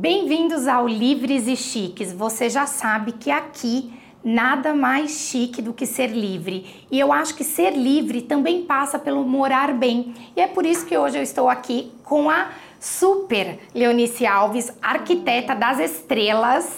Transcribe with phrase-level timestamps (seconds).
[0.00, 2.12] Bem-vindos ao Livres e Chiques.
[2.12, 6.86] Você já sabe que aqui nada mais chique do que ser livre.
[6.88, 10.14] E eu acho que ser livre também passa pelo morar bem.
[10.36, 15.52] E é por isso que hoje eu estou aqui com a super Leonice Alves, arquiteta
[15.52, 16.72] das estrelas,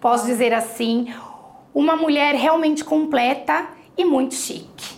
[0.00, 1.12] posso dizer assim,
[1.74, 3.66] uma mulher realmente completa
[3.98, 4.96] e muito chique.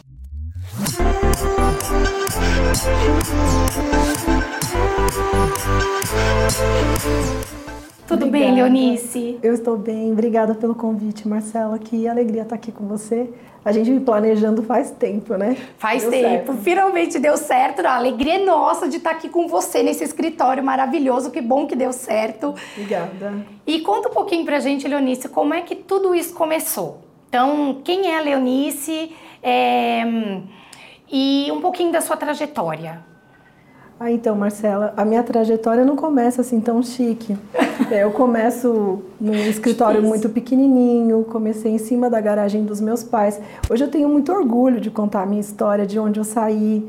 [8.06, 8.52] Tudo Obrigada.
[8.52, 9.38] bem, Leonice?
[9.42, 10.12] Eu estou bem.
[10.12, 11.78] Obrigada pelo convite, Marcela.
[11.78, 13.28] Que alegria estar aqui com você.
[13.62, 15.58] A gente me planejando faz tempo, né?
[15.76, 16.52] Faz deu tempo.
[16.52, 16.62] Certo.
[16.62, 17.84] Finalmente deu certo.
[17.86, 21.30] A alegria é nossa de estar aqui com você nesse escritório maravilhoso.
[21.30, 22.54] Que bom que deu certo.
[22.72, 23.44] Obrigada.
[23.66, 27.02] E conta um pouquinho pra gente, Leonice, como é que tudo isso começou.
[27.28, 30.02] Então, quem é a Leonice é...
[31.12, 33.06] e um pouquinho da sua trajetória.
[34.00, 37.36] Ah, então, Marcela, a minha trajetória não começa assim tão chique.
[37.90, 43.40] É, eu começo num escritório muito pequenininho, comecei em cima da garagem dos meus pais.
[43.70, 46.86] Hoje eu tenho muito orgulho de contar a minha história, de onde eu saí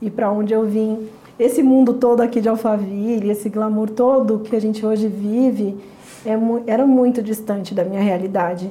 [0.00, 1.06] e para onde eu vim.
[1.38, 5.76] Esse mundo todo aqui de Alphaville, esse glamour todo que a gente hoje vive,
[6.24, 6.32] é,
[6.66, 8.70] era muito distante da minha realidade.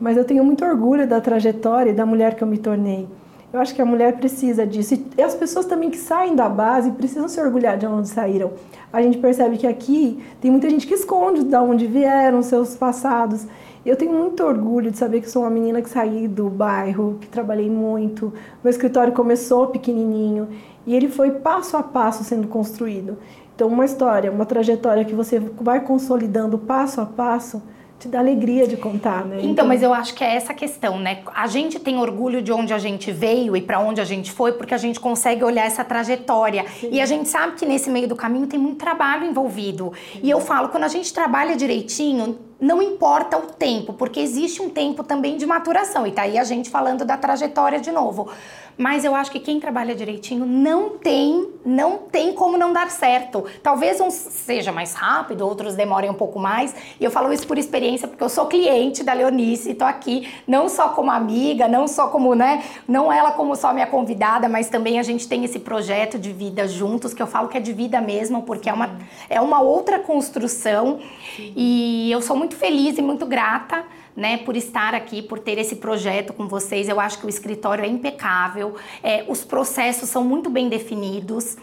[0.00, 3.06] Mas eu tenho muito orgulho da trajetória e da mulher que eu me tornei.
[3.52, 4.94] Eu acho que a mulher precisa disso.
[5.16, 8.52] E as pessoas também que saem da base precisam se orgulhar de onde saíram.
[8.90, 13.46] A gente percebe que aqui tem muita gente que esconde de onde vieram, seus passados.
[13.84, 17.28] Eu tenho muito orgulho de saber que sou uma menina que saí do bairro, que
[17.28, 18.32] trabalhei muito.
[18.64, 20.48] Meu escritório começou pequenininho
[20.86, 23.18] e ele foi passo a passo sendo construído.
[23.54, 27.62] Então, uma história, uma trajetória que você vai consolidando passo a passo,
[28.02, 29.36] te dá alegria de contar, né?
[29.38, 31.22] Então, então, mas eu acho que é essa questão, né?
[31.32, 34.52] A gente tem orgulho de onde a gente veio e para onde a gente foi,
[34.52, 36.64] porque a gente consegue olhar essa trajetória.
[36.80, 36.88] Sim.
[36.90, 39.92] E a gente sabe que nesse meio do caminho tem muito trabalho envolvido.
[40.12, 40.20] Sim.
[40.24, 44.70] E eu falo, quando a gente trabalha direitinho, não importa o tempo, porque existe um
[44.70, 46.06] tempo também de maturação.
[46.06, 48.30] E tá aí a gente falando da trajetória de novo.
[48.76, 53.44] Mas eu acho que quem trabalha direitinho não tem, não tem como não dar certo.
[53.62, 56.74] Talvez uns seja mais rápido, outros demorem um pouco mais.
[56.98, 60.32] E eu falo isso por experiência, porque eu sou cliente da Leonice e tô aqui
[60.46, 64.68] não só como amiga, não só como, né, não ela como só minha convidada, mas
[64.68, 67.72] também a gente tem esse projeto de vida juntos, que eu falo que é de
[67.72, 70.98] vida mesmo, porque é uma, é uma outra construção.
[71.36, 71.52] Sim.
[71.54, 73.84] E eu sou muito feliz e muito grata
[74.16, 76.88] né, por estar aqui, por ter esse projeto com vocês.
[76.88, 81.56] Eu acho que o escritório é impecável, é, os processos são muito bem definidos.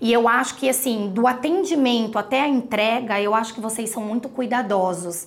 [0.00, 4.02] E eu acho que, assim, do atendimento até a entrega, eu acho que vocês são
[4.02, 5.26] muito cuidadosos.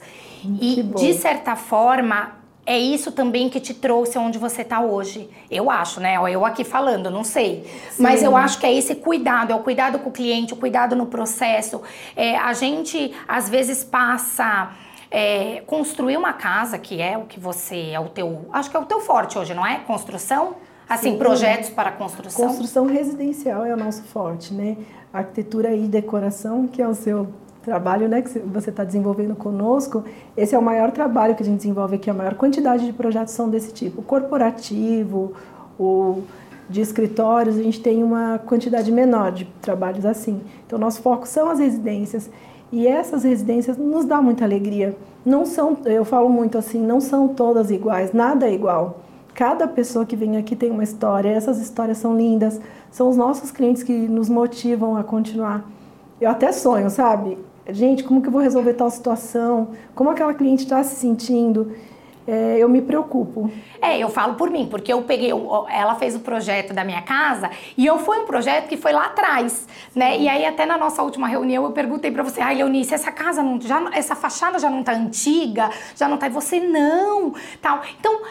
[0.62, 2.38] e, de certa forma,
[2.68, 5.30] é isso também que te trouxe onde você está hoje.
[5.50, 6.18] Eu acho, né?
[6.30, 7.66] Eu aqui falando, não sei.
[7.92, 8.04] Sim.
[8.04, 10.94] Mas eu acho que é esse cuidado, é o cuidado com o cliente, o cuidado
[10.94, 11.82] no processo.
[12.14, 14.74] É, a gente, às vezes, passa
[15.10, 18.80] é, construir uma casa, que é o que você, é o teu, acho que é
[18.80, 19.80] o teu forte hoje, não é?
[19.80, 20.56] Construção?
[20.88, 22.48] Assim, Sim, projetos para construção?
[22.48, 24.78] Construção residencial é o nosso forte, né?
[25.12, 27.28] Arquitetura e decoração, que é o seu
[27.62, 30.06] trabalho, né, que você está desenvolvendo conosco,
[30.38, 33.34] esse é o maior trabalho que a gente desenvolve aqui, a maior quantidade de projetos
[33.34, 34.02] são desse tipo.
[34.02, 35.34] Corporativo,
[35.78, 36.24] o
[36.70, 40.42] de escritórios, a gente tem uma quantidade menor de trabalhos assim.
[40.66, 42.30] Então, nosso foco são as residências.
[42.72, 44.96] E essas residências nos dá muita alegria.
[45.26, 49.02] Não são, eu falo muito assim, não são todas iguais, nada é igual.
[49.34, 53.52] Cada pessoa que vem aqui tem uma história, essas histórias são lindas, são os nossos
[53.52, 55.70] clientes que nos motivam a continuar.
[56.20, 57.38] Eu até sonho, sabe?
[57.70, 59.70] Gente, como que eu vou resolver tal situação?
[59.94, 61.72] Como aquela cliente está se sentindo?
[62.28, 63.50] É, eu me preocupo.
[63.82, 65.32] É, eu falo por mim, porque eu peguei,
[65.70, 69.06] ela fez o projeto da minha casa e eu fui um projeto que foi lá
[69.06, 70.18] atrás, né?
[70.18, 73.42] E aí até na nossa última reunião eu perguntei para você, ai Leonice, essa casa
[73.42, 77.82] não, já, essa fachada já não tá antiga, já não tá, e você não, tal.
[78.00, 78.22] Então,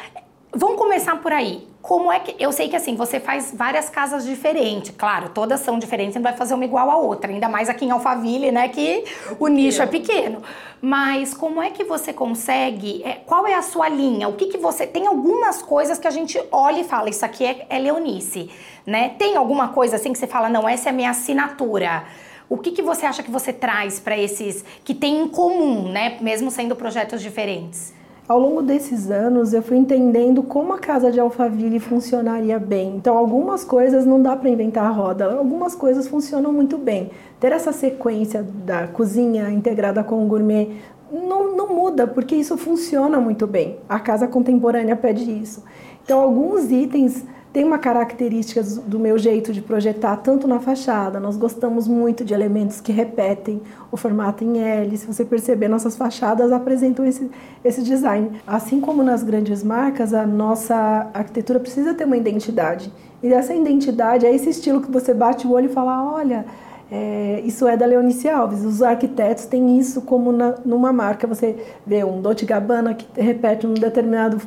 [0.52, 1.66] vamos começar por aí.
[1.86, 2.34] Como é que.
[2.42, 6.24] Eu sei que assim, você faz várias casas diferentes, claro, todas são diferentes, você não
[6.24, 8.68] vai fazer uma igual a outra, ainda mais aqui em Alphaville, né?
[8.68, 9.04] Que
[9.38, 10.42] o nicho é pequeno.
[10.82, 13.04] Mas como é que você consegue?
[13.04, 14.26] É, qual é a sua linha?
[14.26, 14.84] O que, que você.
[14.84, 18.50] Tem algumas coisas que a gente olha e fala, isso aqui é, é Leonice,
[18.84, 19.10] né?
[19.10, 22.02] Tem alguma coisa assim que você fala, não, essa é a minha assinatura.
[22.48, 26.18] O que, que você acha que você traz para esses que tem em comum, né?
[26.20, 27.94] Mesmo sendo projetos diferentes?
[28.28, 32.96] Ao longo desses anos, eu fui entendendo como a casa de Alphaville funcionaria bem.
[32.96, 37.12] Então, algumas coisas não dá para inventar a roda, algumas coisas funcionam muito bem.
[37.38, 40.72] Ter essa sequência da cozinha integrada com o gourmet
[41.12, 43.78] não, não muda, porque isso funciona muito bem.
[43.88, 45.62] A casa contemporânea pede isso.
[46.02, 47.24] Então, alguns itens
[47.56, 52.34] tem uma característica do meu jeito de projetar, tanto na fachada, nós gostamos muito de
[52.34, 54.94] elementos que repetem o formato em L.
[54.94, 57.30] Se você perceber, nossas fachadas apresentam esse,
[57.64, 58.32] esse design.
[58.46, 62.92] Assim como nas grandes marcas, a nossa arquitetura precisa ter uma identidade.
[63.22, 66.44] E essa identidade é esse estilo que você bate o olho e fala: olha.
[66.88, 68.64] É, isso é da Leonice Alves.
[68.64, 71.26] Os arquitetos têm isso como na, numa marca.
[71.26, 74.40] Você vê um Dolce Gabbana que repete um determinado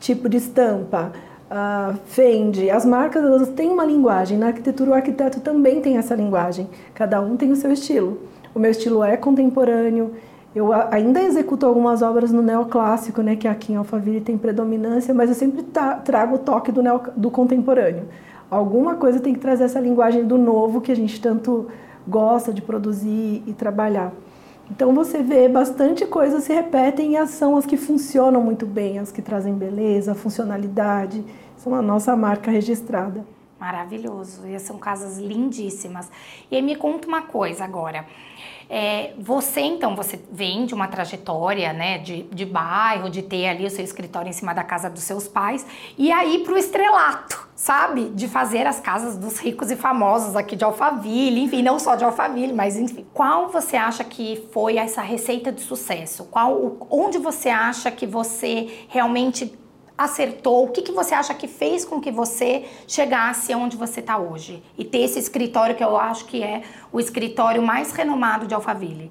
[0.00, 1.12] tipo de estampa
[1.50, 4.38] uh, Fendi, as marcas elas têm uma linguagem.
[4.38, 6.68] Na arquitetura, o arquiteto também tem essa linguagem.
[6.94, 8.18] Cada um tem o seu estilo.
[8.54, 10.12] O meu estilo é contemporâneo.
[10.54, 15.28] Eu ainda executo algumas obras no neoclássico, né, que aqui em Alphaville tem predominância, mas
[15.28, 15.62] eu sempre
[16.02, 18.04] trago o toque do, neo, do contemporâneo.
[18.50, 21.66] Alguma coisa tem que trazer essa linguagem do novo que a gente tanto
[22.08, 24.12] gosta de produzir e trabalhar.
[24.70, 29.12] Então você vê bastante coisas se repetem e são as que funcionam muito bem, as
[29.12, 31.24] que trazem beleza, funcionalidade,
[31.56, 33.24] são a nossa marca registrada.
[33.58, 36.10] Maravilhoso, e são casas lindíssimas.
[36.50, 38.04] E aí me conta uma coisa agora.
[38.68, 43.64] É, você então, você vem de uma trajetória né, de, de bairro, de ter ali
[43.64, 45.64] o seu escritório em cima da casa dos seus pais,
[45.96, 48.10] e aí para o estrelato, sabe?
[48.10, 52.04] De fazer as casas dos ricos e famosos aqui de Alphaville, enfim, não só de
[52.04, 53.06] Alphaville, mas enfim.
[53.14, 56.24] Qual você acha que foi essa receita de sucesso?
[56.24, 59.56] Qual, onde você acha que você realmente
[59.96, 60.64] acertou?
[60.64, 64.62] O que, que você acha que fez com que você chegasse onde você está hoje?
[64.76, 66.62] E ter esse escritório que eu acho que é
[66.92, 69.10] o escritório mais renomado de Alphaville.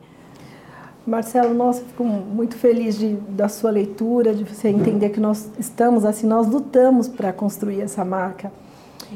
[1.06, 6.04] Marcelo, nossa, fico muito feliz de, da sua leitura, de você entender que nós estamos
[6.04, 8.52] assim, nós lutamos para construir essa marca.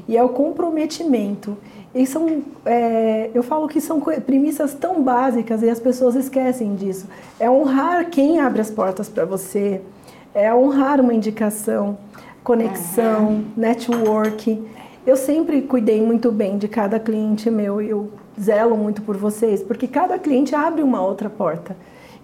[0.07, 1.57] E é o comprometimento.
[1.93, 7.07] E são, é, eu falo que são premissas tão básicas e as pessoas esquecem disso.
[7.39, 9.81] É honrar quem abre as portas para você,
[10.33, 11.97] é honrar uma indicação,
[12.43, 13.45] conexão, uhum.
[13.55, 14.61] network.
[15.05, 19.87] Eu sempre cuidei muito bem de cada cliente meu, eu zelo muito por vocês, porque
[19.87, 21.75] cada cliente abre uma outra porta.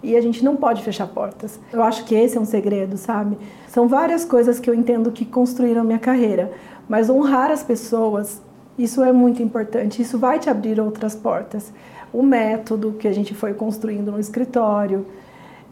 [0.02, 1.58] E a gente não pode fechar portas.
[1.72, 3.36] Eu acho que esse é um segredo, sabe?
[3.68, 6.52] São várias coisas que eu entendo que construíram minha carreira,
[6.88, 8.40] mas honrar as pessoas,
[8.78, 10.00] isso é muito importante.
[10.00, 11.72] Isso vai te abrir outras portas.
[12.12, 15.06] O método que a gente foi construindo no escritório,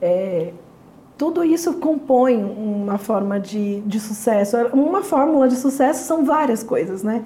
[0.01, 0.53] é,
[1.17, 4.57] tudo isso compõe uma forma de, de sucesso.
[4.73, 7.25] Uma fórmula de sucesso são várias coisas, né?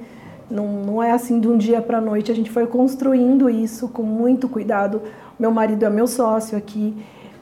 [0.50, 2.30] Não, não é assim de um dia para a noite.
[2.30, 5.02] A gente foi construindo isso com muito cuidado.
[5.38, 6.94] Meu marido é meu sócio aqui.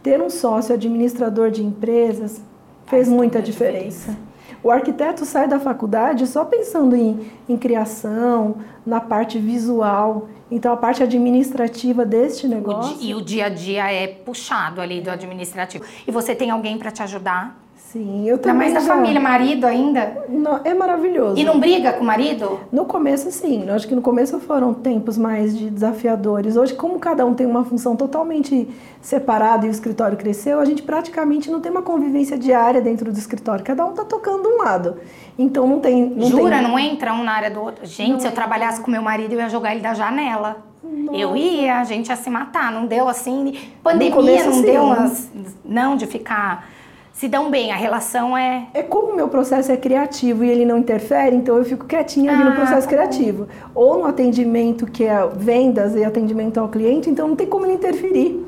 [0.02, 2.40] Ter um sócio administrador de empresas
[2.86, 4.12] fez muita diferença.
[4.12, 4.25] diferença.
[4.66, 10.28] O arquiteto sai da faculdade só pensando em, em criação, na parte visual.
[10.50, 12.96] Então, a parte administrativa deste negócio.
[12.96, 15.84] O, e o dia a dia é puxado ali do administrativo.
[16.04, 17.56] E você tem alguém para te ajudar?
[17.92, 18.66] Sim, eu também.
[18.66, 18.96] Ainda mais da já...
[18.96, 20.24] família, marido ainda?
[20.28, 21.38] Não, é maravilhoso.
[21.40, 22.58] E não briga com o marido?
[22.72, 23.64] No começo, sim.
[23.66, 26.56] Eu acho que no começo foram tempos mais de desafiadores.
[26.56, 28.68] Hoje, como cada um tem uma função totalmente
[29.00, 33.18] separada e o escritório cresceu, a gente praticamente não tem uma convivência diária dentro do
[33.18, 33.64] escritório.
[33.64, 34.96] Cada um tá tocando um lado.
[35.38, 36.10] Então não tem.
[36.10, 36.56] Não Jura?
[36.56, 36.62] Tem...
[36.62, 37.86] Não entra um na área do outro?
[37.86, 40.56] Gente, não se eu trabalhasse com meu marido, eu ia jogar ele da janela.
[40.82, 41.18] Nossa.
[41.18, 42.72] Eu ia, a gente ia se matar.
[42.72, 43.56] Não deu assim.
[43.82, 44.62] Pandemia, não sim.
[44.62, 45.30] deu umas.
[45.64, 46.75] Não, de ficar
[47.16, 48.66] se dão bem, a relação é.
[48.74, 52.30] É como o meu processo é criativo e ele não interfere, então eu fico quietinha
[52.30, 53.48] ali ah, no processo tá criativo.
[53.74, 57.72] Ou no atendimento, que é vendas e atendimento ao cliente, então não tem como ele
[57.72, 58.46] interferir.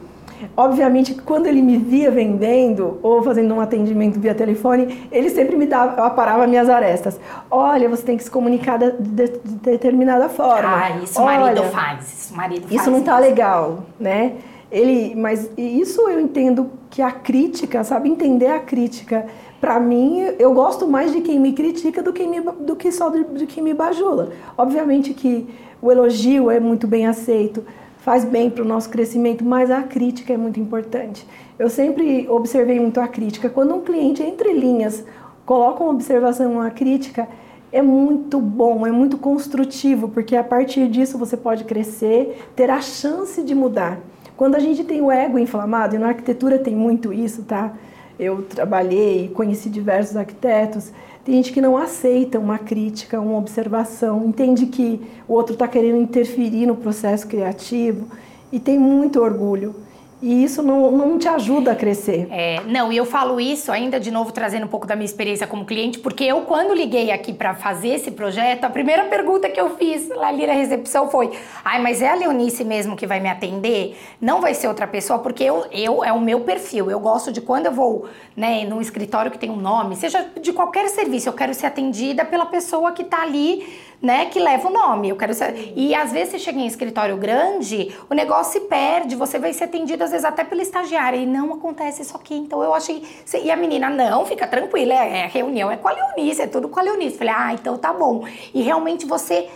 [0.55, 5.65] Obviamente, quando ele me via vendendo ou fazendo um atendimento via telefone, ele sempre me
[5.65, 7.19] dava, aparava minhas arestas.
[7.51, 10.77] Olha, você tem que se comunicar de, de, de determinada forma.
[10.77, 12.13] Ah, isso o marido faz.
[12.13, 12.81] Isso marido faz.
[12.81, 14.35] Isso não está legal, né?
[14.71, 19.27] Ele, mas isso eu entendo que a crítica, sabe, entender a crítica.
[19.61, 23.09] Para mim, eu gosto mais de quem me critica do que, me, do que só
[23.09, 24.31] de, de quem me bajula.
[24.57, 25.49] Obviamente que
[25.81, 27.65] o elogio é muito bem aceito,
[27.99, 31.27] faz bem para o nosso crescimento, mas a crítica é muito importante.
[31.59, 33.49] Eu sempre observei muito a crítica.
[33.49, 35.05] Quando um cliente, entre linhas,
[35.47, 37.27] coloca uma observação, uma crítica,
[37.73, 42.81] é muito bom, é muito construtivo, porque a partir disso você pode crescer, ter a
[42.81, 43.99] chance de mudar.
[44.39, 47.75] Quando a gente tem o ego inflamado, e na arquitetura tem muito isso, tá?
[48.17, 50.93] Eu trabalhei, conheci diversos arquitetos.
[51.25, 55.97] Tem gente que não aceita uma crítica, uma observação, entende que o outro está querendo
[55.97, 58.07] interferir no processo criativo
[58.53, 59.75] e tem muito orgulho.
[60.21, 62.27] E isso não, não te ajuda a crescer.
[62.31, 65.47] É, não, e eu falo isso ainda de novo trazendo um pouco da minha experiência
[65.47, 69.61] como cliente, porque eu quando liguei aqui para fazer esse projeto, a primeira pergunta que
[69.61, 71.31] eu fiz lá ali na recepção foi:
[71.65, 73.97] "Ai, mas é a Leonice mesmo que vai me atender?
[74.21, 76.91] Não vai ser outra pessoa, porque eu, eu é o meu perfil.
[76.91, 78.07] Eu gosto de quando eu vou,
[78.37, 82.25] né, num escritório que tem um nome, seja de qualquer serviço, eu quero ser atendida
[82.25, 83.67] pela pessoa que está ali
[84.01, 85.09] né, que leva o nome.
[85.09, 85.73] Eu quero ser...
[85.77, 89.65] E às vezes você chega em escritório grande, o negócio se perde, você vai ser
[89.65, 92.35] atendido às vezes até pela estagiária e não acontece isso aqui.
[92.35, 93.03] Então eu achei.
[93.43, 96.69] E a menina, não, fica tranquila, é, é reunião, é com a Leonice, é tudo
[96.69, 97.19] com a Leonice.
[97.19, 98.25] Falei, ah, então tá bom.
[98.55, 99.49] E realmente você.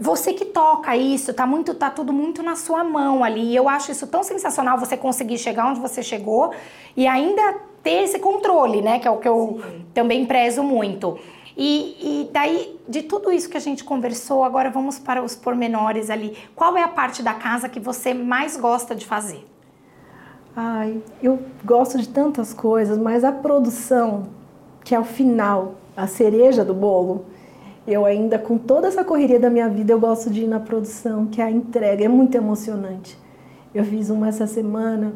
[0.00, 3.52] Você que toca isso, tá muito, tá tudo muito na sua mão ali.
[3.52, 6.50] E eu acho isso tão sensacional você conseguir chegar onde você chegou
[6.96, 8.98] e ainda ter esse controle, né?
[8.98, 9.86] Que é o que eu Sim.
[9.94, 11.16] também prezo muito.
[11.56, 16.10] E, e daí, de tudo isso que a gente conversou, agora vamos para os pormenores
[16.10, 16.36] ali.
[16.54, 19.46] Qual é a parte da casa que você mais gosta de fazer?
[20.56, 24.24] Ai, eu gosto de tantas coisas, mas a produção,
[24.84, 27.26] que é o final, a cereja do bolo,
[27.86, 31.26] eu ainda, com toda essa correria da minha vida, eu gosto de ir na produção,
[31.26, 33.18] que é a entrega, é muito emocionante.
[33.74, 35.12] Eu fiz uma essa semana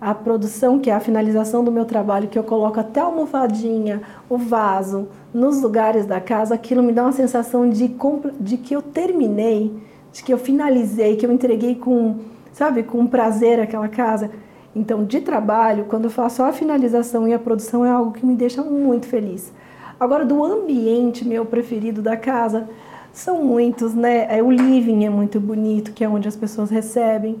[0.00, 4.02] a produção, que é a finalização do meu trabalho, que eu coloco até a almofadinha,
[4.28, 7.94] o vaso, nos lugares da casa, aquilo me dá uma sensação de,
[8.40, 9.74] de que eu terminei,
[10.12, 12.16] de que eu finalizei, que eu entreguei com,
[12.52, 14.30] sabe, com prazer aquela casa.
[14.76, 18.34] Então, de trabalho, quando eu faço a finalização e a produção, é algo que me
[18.34, 19.52] deixa muito feliz.
[19.98, 22.68] Agora, do ambiente meu preferido da casa,
[23.12, 24.26] são muitos, né?
[24.28, 27.38] É, o living é muito bonito, que é onde as pessoas recebem.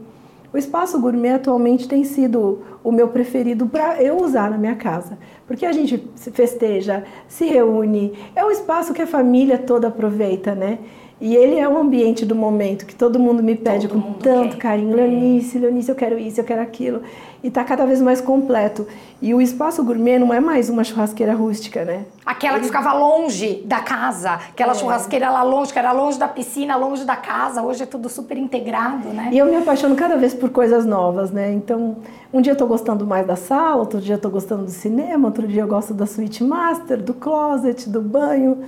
[0.54, 5.18] O espaço gourmet atualmente tem sido o meu preferido para eu usar na minha casa,
[5.48, 10.54] porque a gente se festeja, se reúne, é um espaço que a família toda aproveita,
[10.54, 10.78] né?
[11.20, 14.56] E ele é o ambiente do momento que todo mundo me pede todo com tanto
[14.56, 14.62] quer.
[14.62, 14.96] carinho.
[14.96, 17.02] Leonice, Leonice, eu quero isso, eu quero aquilo.
[17.42, 18.86] E está cada vez mais completo.
[19.22, 22.04] E o espaço gourmet não é mais uma churrasqueira rústica, né?
[22.26, 24.74] Aquela que ficava longe da casa, aquela é.
[24.74, 27.62] churrasqueira lá longe, que era longe da piscina, longe da casa.
[27.62, 29.30] Hoje é tudo super integrado, né?
[29.30, 31.52] E eu me apaixono cada vez por coisas novas, né?
[31.52, 31.98] Então,
[32.32, 35.28] um dia eu tô gostando mais da sala, outro dia eu tô gostando do cinema,
[35.28, 38.64] outro dia eu gosto da suíte master, do closet, do banho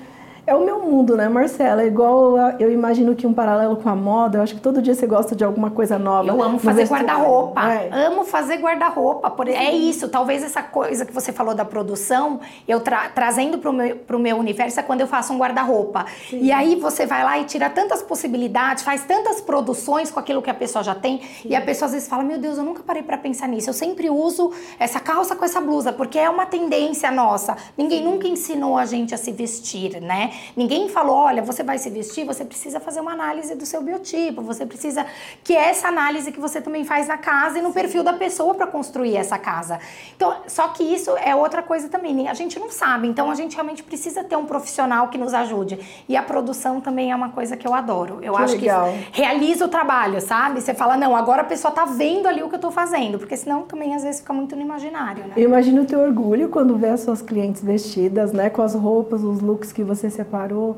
[0.46, 1.82] é o meu mundo, né, Marcela?
[1.82, 4.94] É igual eu imagino que um paralelo com a moda, eu acho que todo dia
[4.94, 6.28] você gosta de alguma coisa nova.
[6.28, 7.72] Eu amo fazer guarda-roupa.
[7.72, 8.06] É.
[8.06, 9.34] Amo fazer guarda-roupa.
[9.50, 12.38] É isso, talvez essa coisa que você falou da produção,
[12.68, 16.06] eu tra trazendo para o meu, pro meu universo é quando eu faço um guarda-roupa.
[16.30, 20.50] E aí você vai lá e tira tantas possibilidades, faz tantas produções com aquilo que
[20.50, 21.48] a pessoa já tem, Sim.
[21.48, 23.68] e a pessoa às vezes fala: Meu Deus, eu nunca parei para pensar nisso.
[23.68, 27.56] Eu sempre uso essa calça com essa blusa, porque é uma tendência nossa.
[27.76, 30.36] Ninguém nunca ensinou a gente a se vestir, né?
[30.57, 34.43] Ninguém falou, olha, você vai se vestir, você precisa fazer uma análise do seu biotipo,
[34.43, 35.07] você precisa
[35.43, 38.55] que é essa análise que você também faz na casa e no perfil da pessoa
[38.55, 39.78] para construir essa casa.
[40.14, 43.55] Então, só que isso é outra coisa também, a gente não sabe, então a gente
[43.55, 45.78] realmente precisa ter um profissional que nos ajude.
[46.09, 48.19] E a produção também é uma coisa que eu adoro.
[48.23, 48.93] Eu que acho legal.
[49.12, 50.61] que realiza o trabalho, sabe?
[50.61, 53.37] Você fala, não, agora a pessoa tá vendo ali o que eu tô fazendo, porque
[53.37, 55.33] senão também às vezes fica muito no imaginário, né?
[55.37, 59.23] Eu imagino o teu orgulho quando vê as suas clientes vestidas, né, com as roupas,
[59.23, 60.76] os looks que você separou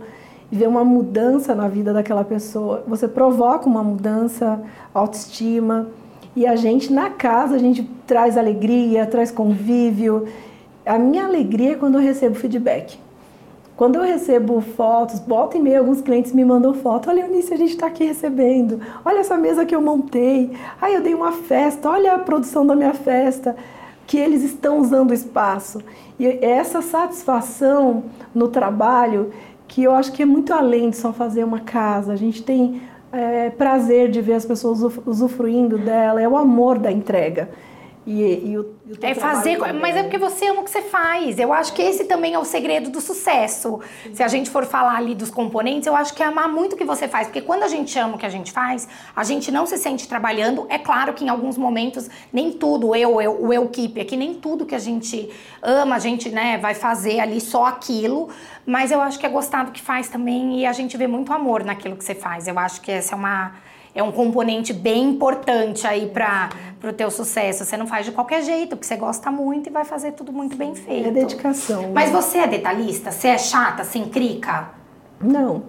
[0.52, 2.84] e ver uma mudança na vida daquela pessoa.
[2.86, 4.60] Você provoca uma mudança,
[4.94, 5.88] autoestima.
[6.36, 10.26] E a gente, na casa, a gente traz alegria, traz convívio.
[10.86, 12.98] A minha alegria é quando eu recebo feedback.
[13.76, 17.10] Quando eu recebo fotos, volta e meia, alguns clientes me mandam foto.
[17.10, 18.80] Olha, Eunice, a gente está aqui recebendo.
[19.04, 20.50] Olha essa mesa que eu montei.
[20.80, 21.88] Ai, eu dei uma festa.
[21.88, 23.54] Olha a produção da minha festa.
[24.08, 25.80] Que eles estão usando o espaço.
[26.18, 29.30] E essa satisfação no trabalho
[29.68, 32.12] que eu acho que é muito além de só fazer uma casa.
[32.12, 32.80] A gente tem
[33.12, 37.50] é, prazer de ver as pessoas usufruindo dela, é o amor da entrega.
[38.10, 41.38] E, e o, e é fazer, mas é porque você ama o que você faz.
[41.38, 43.80] Eu acho que esse também é o segredo do sucesso.
[44.02, 44.14] Sim.
[44.14, 46.76] Se a gente for falar ali dos componentes, eu acho que é amar muito o
[46.76, 49.52] que você faz, porque quando a gente ama o que a gente faz, a gente
[49.52, 50.66] não se sente trabalhando.
[50.70, 54.32] É claro que em alguns momentos nem tudo, eu, eu o eu equipe aqui, nem
[54.32, 55.28] tudo que a gente
[55.60, 58.30] ama, a gente, né, vai fazer ali só aquilo,
[58.64, 61.30] mas eu acho que é gostar do que faz também e a gente vê muito
[61.30, 62.48] amor naquilo que você faz.
[62.48, 63.67] Eu acho que essa é uma
[63.98, 66.50] é um componente bem importante aí para
[66.84, 67.64] o teu sucesso.
[67.64, 70.56] Você não faz de qualquer jeito, porque você gosta muito e vai fazer tudo muito
[70.56, 71.08] bem feito.
[71.08, 71.90] É dedicação.
[71.92, 72.20] Mas né?
[72.20, 73.10] você é detalhista?
[73.10, 74.68] Você é chata, sem crica?
[75.20, 75.64] Não.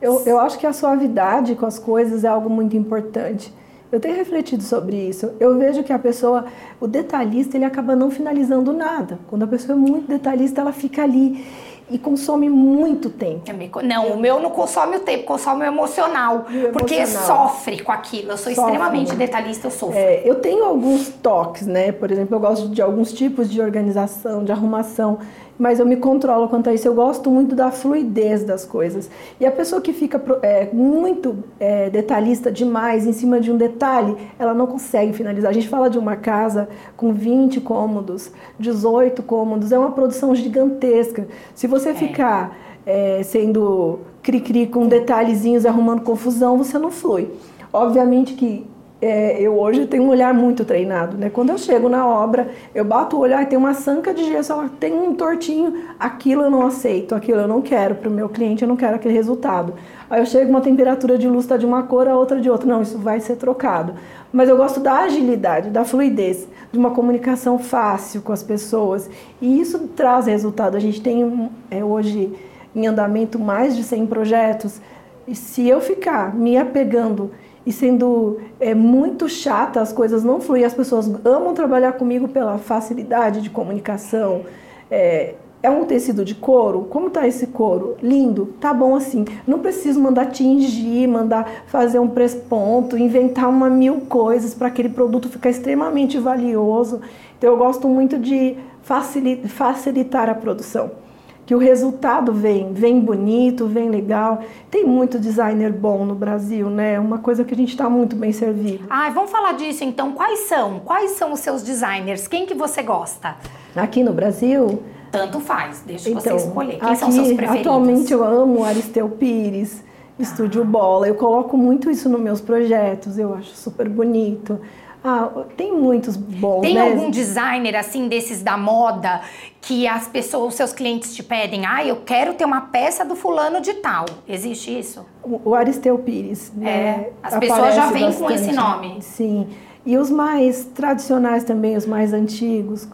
[0.00, 3.52] Eu, eu acho que a suavidade com as coisas é algo muito importante.
[3.90, 5.32] Eu tenho refletido sobre isso.
[5.40, 6.44] Eu vejo que a pessoa,
[6.80, 9.18] o detalhista, ele acaba não finalizando nada.
[9.28, 11.44] Quando a pessoa é muito detalhista, ela fica ali
[11.90, 13.44] e consome muito tempo.
[13.82, 16.46] Não, o meu não consome o tempo, consome o emocional.
[16.48, 17.48] O porque emocional.
[17.48, 18.32] sofre com aquilo.
[18.32, 19.16] Eu sou sofre, extremamente né?
[19.16, 19.96] detalhista, eu sofro.
[19.96, 21.92] É, eu tenho alguns toques, né?
[21.92, 25.18] Por exemplo, eu gosto de alguns tipos de organização, de arrumação
[25.58, 26.86] mas eu me controlo quanto a isso.
[26.86, 29.10] Eu gosto muito da fluidez das coisas.
[29.38, 34.16] E a pessoa que fica é, muito é, detalhista demais em cima de um detalhe,
[34.38, 35.50] ela não consegue finalizar.
[35.50, 41.26] A gente fala de uma casa com 20 cômodos, 18 cômodos, é uma produção gigantesca.
[41.54, 41.94] Se você é.
[41.94, 42.56] ficar
[42.86, 47.30] é, sendo cri-cri com detalhezinhos, arrumando confusão, você não flui.
[47.72, 48.66] Obviamente que
[49.00, 51.28] é, eu hoje tenho um olhar muito treinado, né?
[51.28, 54.54] Quando eu chego na obra, eu bato o olhar e tem uma sanca de gesso,
[54.80, 58.62] tem um tortinho, aquilo eu não aceito, aquilo eu não quero para o meu cliente,
[58.62, 59.74] eu não quero aquele resultado.
[60.08, 62.66] Aí eu chego, uma temperatura de luz está de uma cor, a outra de outra.
[62.66, 63.94] Não, isso vai ser trocado.
[64.32, 69.10] Mas eu gosto da agilidade, da fluidez, de uma comunicação fácil com as pessoas.
[69.40, 70.76] E isso traz resultado.
[70.76, 72.32] A gente tem é, hoje
[72.74, 74.80] em andamento mais de 100 projetos.
[75.26, 77.30] E se eu ficar me apegando
[77.66, 80.64] e sendo é, muito chata, as coisas não fluem.
[80.64, 84.42] As pessoas amam trabalhar comigo pela facilidade de comunicação.
[84.90, 86.86] É, é um tecido de couro?
[86.90, 87.96] Como tá esse couro?
[88.02, 89.24] Lindo, tá bom assim.
[89.46, 95.28] Não preciso mandar tingir, mandar fazer um presponto, inventar uma mil coisas para aquele produto
[95.28, 97.00] ficar extremamente valioso.
[97.38, 101.03] Então eu gosto muito de facilitar a produção
[101.46, 104.40] que o resultado vem, vem bonito, vem legal.
[104.70, 106.98] Tem muito designer bom no Brasil, né?
[106.98, 108.84] Uma coisa que a gente está muito bem servido.
[108.88, 110.12] Ah, vamos falar disso então.
[110.12, 110.80] Quais são?
[110.80, 112.26] Quais são os seus designers?
[112.26, 113.36] Quem que você gosta?
[113.76, 114.82] Aqui no Brasil?
[115.10, 116.78] Tanto faz, deixa então, você escolher.
[116.78, 117.60] Quem aqui, são seus preferidos?
[117.60, 119.84] Atualmente eu amo Aristeu Pires,
[120.18, 120.64] Estúdio ah.
[120.64, 121.06] Bola.
[121.06, 124.58] Eu coloco muito isso nos meus projetos, eu acho super bonito.
[125.06, 126.62] Ah, tem muitos bons.
[126.62, 126.80] Tem né?
[126.80, 129.20] algum designer assim desses da moda
[129.60, 133.14] que as pessoas, os seus clientes te pedem, ah, eu quero ter uma peça do
[133.14, 134.06] fulano de tal.
[134.26, 135.04] Existe isso?
[135.22, 136.50] O Aristeu Pires.
[136.56, 136.70] Né?
[136.70, 138.96] É, as pessoas já vêm com esse nome.
[139.02, 139.48] Sim.
[139.84, 142.88] E os mais tradicionais também, os mais antigos,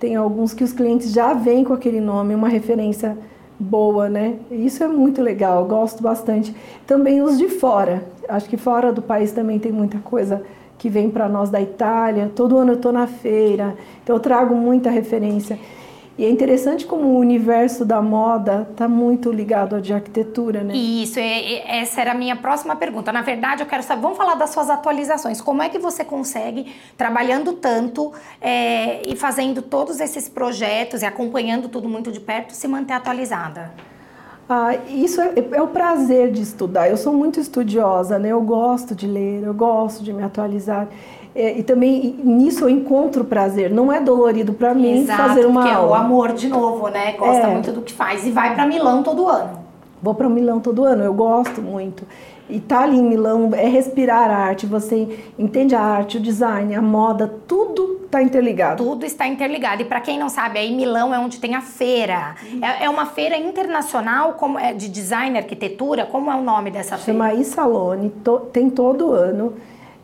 [0.00, 3.16] tem alguns que os clientes já vêm com aquele nome, uma referência
[3.58, 4.34] boa, né?
[4.50, 6.52] Isso é muito legal, gosto bastante.
[6.88, 8.02] Também os de fora.
[8.28, 10.42] Acho que fora do país também tem muita coisa
[10.82, 12.32] que vem para nós da Itália.
[12.34, 15.56] Todo ano eu estou na feira, então eu trago muita referência.
[16.18, 20.74] E é interessante como o universo da moda está muito ligado ao de arquitetura, né?
[20.74, 23.12] Isso, essa era a minha próxima pergunta.
[23.12, 25.40] Na verdade, eu quero saber, vamos falar das suas atualizações.
[25.40, 31.68] Como é que você consegue, trabalhando tanto é, e fazendo todos esses projetos e acompanhando
[31.68, 33.72] tudo muito de perto, se manter atualizada?
[34.48, 36.88] Ah, isso é, é, o prazer de estudar.
[36.88, 38.28] Eu sou muito estudiosa, né?
[38.28, 40.88] Eu gosto de ler, eu gosto de me atualizar.
[41.34, 43.70] É, e também nisso eu encontro prazer.
[43.70, 45.96] Não é dolorido para mim Exato, fazer uma porque aula.
[45.96, 47.12] é o amor de novo, né?
[47.12, 47.52] Gosta é.
[47.52, 49.60] muito do que faz e vai para Milão todo ano.
[50.02, 51.02] Vou para Milão todo ano.
[51.02, 52.04] Eu gosto muito.
[52.52, 54.66] E tá ali em Milão é respirar a arte.
[54.66, 58.84] Você entende a arte, o design, a moda, tudo está interligado.
[58.84, 59.80] Tudo está interligado.
[59.80, 62.34] E para quem não sabe, aí Milão é onde tem a feira.
[62.60, 66.04] É, é, uma feira internacional como é de design, arquitetura.
[66.04, 67.18] Como é o nome dessa feira?
[67.18, 68.10] Chama Isalone.
[68.22, 69.54] To, tem todo ano.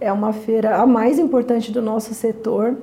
[0.01, 2.79] É uma feira a mais importante do nosso setor.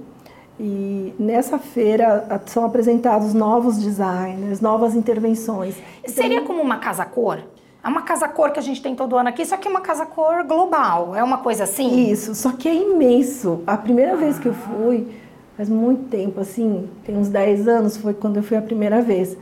[0.60, 5.76] E nessa feira são apresentados novos designers, novas intervenções.
[6.06, 7.40] Seria como uma casa-cor?
[7.86, 9.80] É uma casa cor que a gente tem todo ano aqui, só que é uma
[9.80, 11.16] casa cor global.
[11.16, 12.10] É uma coisa assim?
[12.10, 13.62] Isso, só que é imenso.
[13.68, 14.16] A primeira ah.
[14.16, 15.08] vez que eu fui,
[15.56, 19.38] faz muito tempo, assim, tem uns 10 anos, foi quando eu fui a primeira vez.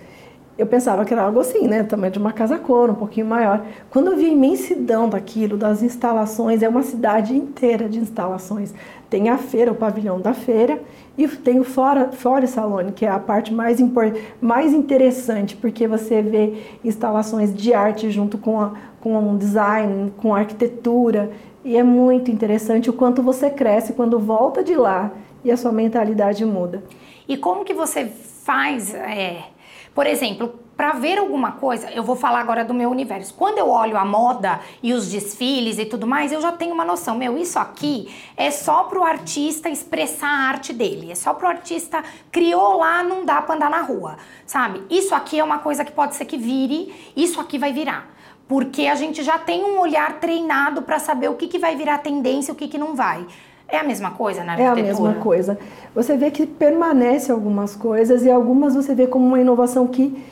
[0.55, 1.81] Eu pensava que era algo assim, né?
[1.83, 3.65] Tamanho de uma casa cor, um pouquinho maior.
[3.89, 8.71] Quando eu vi a imensidão daquilo, das instalações, é uma cidade inteira de instalações.
[9.09, 10.79] Tem a feira, o pavilhão da feira,
[11.17, 13.79] e tem o Fora, Fora Salone, que é a parte mais,
[14.39, 21.31] mais interessante, porque você vê instalações de arte junto com, a, com design, com arquitetura,
[21.63, 25.11] e é muito interessante o quanto você cresce quando volta de lá
[25.43, 26.83] e a sua mentalidade muda.
[27.27, 29.43] E como que você faz, é,
[29.93, 33.33] por exemplo, para ver alguma coisa, eu vou falar agora do meu universo.
[33.35, 36.83] Quando eu olho a moda e os desfiles e tudo mais, eu já tenho uma
[36.83, 37.15] noção.
[37.15, 41.11] Meu, isso aqui é só pro artista expressar a arte dele.
[41.11, 44.83] É só pro artista criou lá, não dá para andar na rua, sabe?
[44.89, 48.11] Isso aqui é uma coisa que pode ser que vire, isso aqui vai virar.
[48.47, 51.99] Porque a gente já tem um olhar treinado para saber o que, que vai virar
[51.99, 53.25] tendência e o que, que não vai.
[53.73, 54.79] É a mesma coisa na arquitetura?
[54.79, 55.57] É a mesma coisa.
[55.95, 60.23] Você vê que permanece algumas coisas e algumas você vê como uma inovação que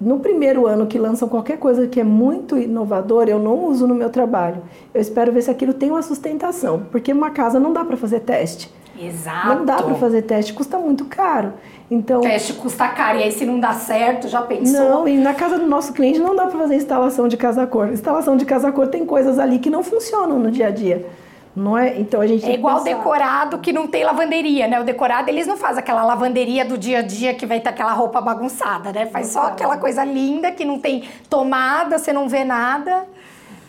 [0.00, 3.94] no primeiro ano que lançam qualquer coisa que é muito inovador, eu não uso no
[3.94, 4.62] meu trabalho.
[4.94, 8.20] Eu espero ver se aquilo tem uma sustentação, porque uma casa não dá para fazer
[8.20, 8.72] teste.
[8.98, 9.48] Exato.
[9.48, 11.52] Não dá para fazer teste, custa muito caro.
[11.90, 14.80] Então, teste custa caro e aí se não dá certo, já pensou?
[14.80, 17.92] Não, e na casa do nosso cliente não dá para fazer instalação de casa-cor.
[17.92, 21.06] Instalação de casa-cor tem coisas ali que não funcionam no dia a dia.
[21.54, 21.98] Não é?
[21.98, 24.80] Então a gente É igual decorado que não tem lavanderia, né?
[24.80, 27.92] O decorado eles não fazem aquela lavanderia do dia a dia que vai ter aquela
[27.92, 29.06] roupa bagunçada, né?
[29.06, 33.04] Faz só aquela coisa linda que não tem tomada, você não vê nada.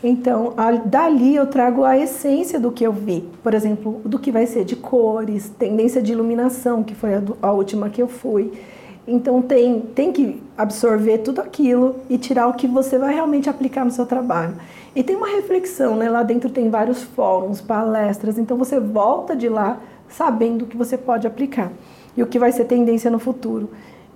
[0.03, 3.27] Então, a, dali eu trago a essência do que eu vi.
[3.43, 7.37] Por exemplo, do que vai ser de cores, tendência de iluminação, que foi a, do,
[7.41, 8.51] a última que eu fui.
[9.07, 13.83] Então, tem, tem que absorver tudo aquilo e tirar o que você vai realmente aplicar
[13.83, 14.55] no seu trabalho.
[14.95, 16.09] E tem uma reflexão, né?
[16.09, 20.97] Lá dentro tem vários fóruns, palestras, então você volta de lá sabendo o que você
[20.97, 21.71] pode aplicar
[22.15, 23.69] e o que vai ser tendência no futuro.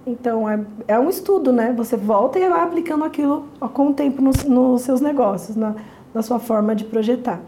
[0.05, 1.73] Então, é, é um estudo, né?
[1.75, 5.75] Você volta e vai aplicando aquilo com o tempo nos, nos seus negócios, na,
[6.13, 7.39] na sua forma de projetar.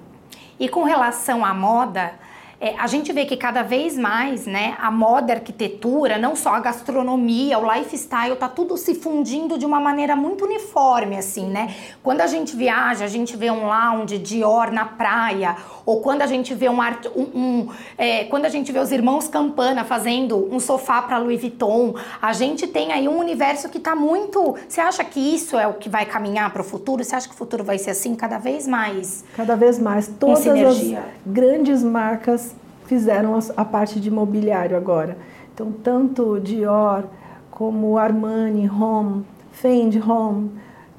[0.59, 2.13] E com relação à moda,
[2.59, 6.55] é, a gente vê que cada vez mais, né, a moda, a arquitetura, não só
[6.55, 11.75] a gastronomia, o lifestyle, tá tudo se fundindo de uma maneira muito uniforme, assim, né?
[12.01, 16.27] Quando a gente viaja, a gente vê um lounge Dior na praia, ou quando a
[16.27, 20.49] gente vê um, art, um, um é, quando a gente vê os irmãos Campana fazendo
[20.51, 24.55] um sofá para Louis Vuitton, a gente tem aí um universo que tá muito.
[24.67, 27.03] Você acha que isso é o que vai caminhar para o futuro?
[27.03, 29.23] Você acha que o futuro vai ser assim cada vez mais?
[29.35, 30.07] Cada vez mais.
[30.19, 30.77] Todas as
[31.25, 32.46] grandes marcas
[32.87, 35.17] fizeram a parte de mobiliário agora.
[35.53, 37.03] Então, tanto Dior
[37.51, 40.51] como Armani Home, Fendi Home,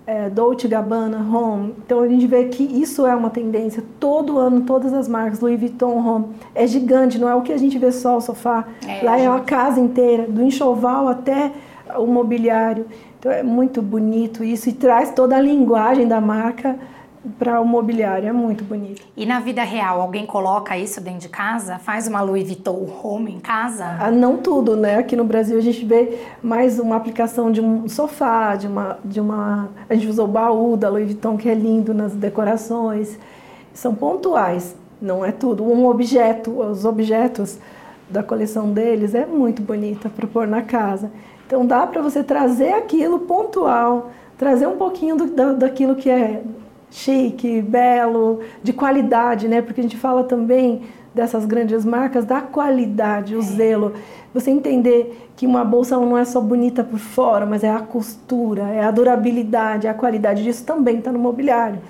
[0.06, 1.74] é, Dolce Gabbana Home.
[1.84, 3.82] Então, a gente vê que isso é uma tendência.
[3.98, 7.58] Todo ano, todas as marcas, Louis Vuitton Home, é gigante, não é o que a
[7.58, 8.64] gente vê só o sofá.
[8.86, 11.52] É, Lá é a casa inteira, do enxoval até
[11.96, 12.86] o mobiliário.
[13.18, 16.76] Então, é muito bonito isso e traz toda a linguagem da marca
[17.38, 19.02] para o mobiliário, é muito bonito.
[19.16, 21.78] E na vida real, alguém coloca isso dentro de casa?
[21.78, 23.84] Faz uma Louis Vuitton Home em casa?
[24.00, 24.96] Ah, não tudo, né?
[24.96, 29.20] Aqui no Brasil a gente vê mais uma aplicação de um sofá, de uma, de
[29.20, 29.68] uma...
[29.88, 33.18] A gente usa o baú da Louis Vuitton, que é lindo nas decorações.
[33.74, 35.64] São pontuais, não é tudo.
[35.64, 37.58] Um objeto, os objetos
[38.08, 41.10] da coleção deles é muito bonita para pôr na casa.
[41.46, 46.42] Então dá para você trazer aquilo pontual, trazer um pouquinho do, da, daquilo que é
[46.90, 49.62] chique, belo, de qualidade, né?
[49.62, 50.82] Porque a gente fala também
[51.14, 53.42] dessas grandes marcas da qualidade, o é.
[53.42, 53.92] zelo.
[54.32, 58.62] Você entender que uma bolsa não é só bonita por fora, mas é a costura,
[58.62, 61.80] é a durabilidade, é a qualidade disso também está no mobiliário.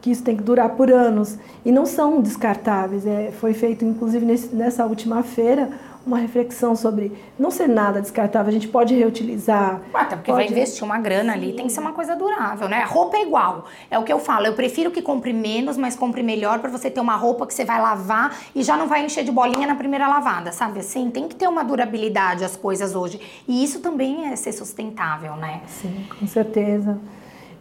[0.00, 3.04] Que isso tem que durar por anos e não são descartáveis.
[3.04, 5.70] É, foi feito, inclusive, nesse, nessa última feira,
[6.08, 9.80] uma reflexão sobre não ser nada descartável, a gente pode reutilizar.
[9.94, 10.44] Até porque pode...
[10.44, 12.82] vai investir uma grana ali, tem que ser uma coisa durável, né?
[12.82, 15.94] A roupa é igual, é o que eu falo, eu prefiro que compre menos, mas
[15.94, 19.04] compre melhor para você ter uma roupa que você vai lavar e já não vai
[19.04, 21.10] encher de bolinha na primeira lavada, sabe assim?
[21.10, 23.20] Tem que ter uma durabilidade as coisas hoje.
[23.46, 25.60] E isso também é ser sustentável, né?
[25.66, 26.98] Sim, com certeza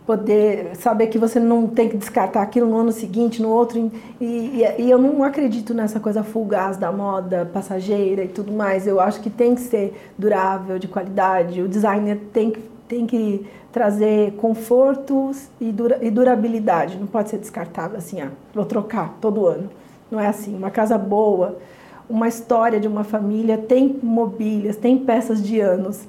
[0.08, 3.91] poder saber que você não tem que descartar aquilo no ano seguinte, no outro.
[4.22, 8.88] E, e, e, eu não acredito nessa coisa fugaz da moda passageira e tudo mais.
[8.88, 11.62] Eu acho que tem que ser durável, de qualidade.
[11.62, 16.98] O designer tem que, tem que trazer conforto e, dura, e durabilidade.
[16.98, 19.70] Não pode ser descartável assim, ah, vou trocar todo ano.
[20.10, 20.56] Não é assim.
[20.56, 21.58] Uma casa boa,
[22.10, 26.08] uma história de uma família tem mobílias, tem peças de anos.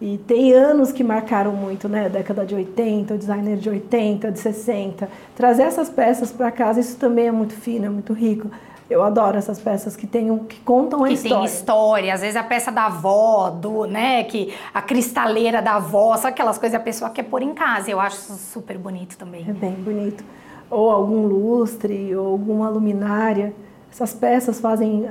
[0.00, 2.08] E tem anos que marcaram muito, né?
[2.08, 5.08] Década de 80, o designer de 80, de 60.
[5.36, 8.50] Trazer essas peças para casa, isso também é muito fino, é muito rico.
[8.88, 11.36] Eu adoro essas peças que tenham, que contam a que história.
[11.36, 15.76] Que tem história, às vezes a peça da avó, do, né, que a cristaleira da
[15.76, 17.90] avó, sabe aquelas coisas que a pessoa quer pôr em casa.
[17.90, 19.44] Eu acho super bonito também.
[19.48, 20.24] É bem bonito.
[20.70, 23.52] Ou algum lustre, ou alguma luminária.
[23.92, 25.10] Essas peças fazem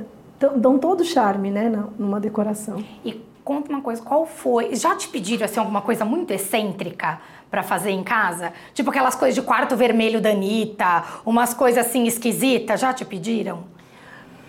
[0.56, 2.82] dão todo o charme, né, numa decoração.
[3.04, 4.76] E conta uma coisa, qual foi?
[4.76, 7.18] Já te pediram assim alguma coisa muito excêntrica
[7.50, 8.52] para fazer em casa?
[8.72, 13.64] Tipo aquelas coisas de quarto vermelho da Anitta, umas coisas assim esquisitas, já te pediram?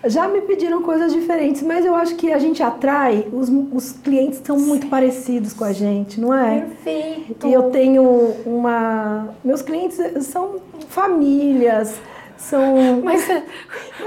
[0.04, 4.40] Já me pediram coisas diferentes, mas eu acho que a gente atrai, os, os clientes
[4.44, 6.60] são muito parecidos com a gente, não é?
[6.60, 7.48] Perfeito.
[7.48, 8.04] E eu tenho
[8.46, 9.30] uma.
[9.44, 12.00] Meus clientes são famílias,
[12.42, 13.00] são.
[13.02, 13.28] Mas,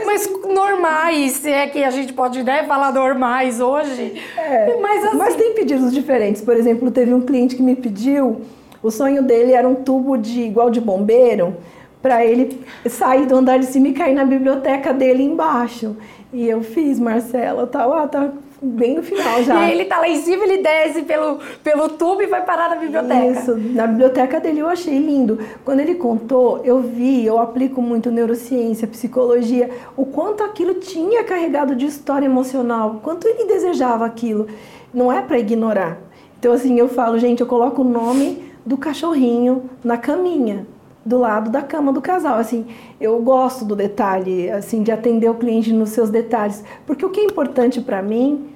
[0.05, 4.21] mas normais, se é que a gente pode né, falar normais hoje.
[4.37, 5.17] É, mas, assim...
[5.17, 6.41] mas tem pedidos diferentes.
[6.41, 8.41] Por exemplo, teve um cliente que me pediu,
[8.83, 11.55] o sonho dele era um tubo de igual de bombeiro
[12.01, 15.95] para ele sair do andar de cima e cair na biblioteca dele embaixo.
[16.31, 18.31] E eu fiz, Marcela, tá lá, tá
[18.65, 19.67] bem no final já.
[19.67, 22.75] E ele tá lá em cima, ele desce pelo, pelo tubo e vai parar na
[22.75, 23.39] biblioteca.
[23.39, 25.39] Isso, na biblioteca dele eu achei lindo.
[25.63, 31.75] Quando ele contou, eu vi, eu aplico muito neurociência, psicologia, o quanto aquilo tinha carregado
[31.75, 34.47] de história emocional, quanto ele desejava aquilo.
[34.93, 35.99] Não é para ignorar.
[36.39, 40.65] Então, assim, eu falo, gente, eu coloco o nome do cachorrinho na caminha
[41.05, 42.39] do lado da cama do casal.
[42.39, 42.65] Assim,
[42.99, 47.19] eu gosto do detalhe, assim, de atender o cliente nos seus detalhes, porque o que
[47.19, 48.49] é importante para mim,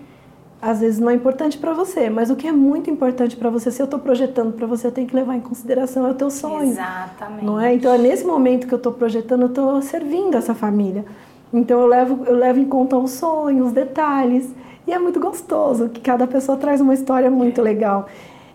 [0.61, 3.71] às vezes não é importante para você, mas o que é muito importante para você,
[3.71, 6.29] se eu estou projetando para você, eu tenho que levar em consideração é o teu
[6.29, 6.71] sonho.
[6.71, 7.45] Exatamente.
[7.45, 7.73] Não é?
[7.73, 11.05] Então, é nesse momento que eu estou projetando, eu estou servindo essa família.
[11.53, 14.53] Então, eu levo, eu levo em conta os sonhos, os detalhes.
[14.85, 18.07] E é muito gostoso, que cada pessoa traz uma história muito legal.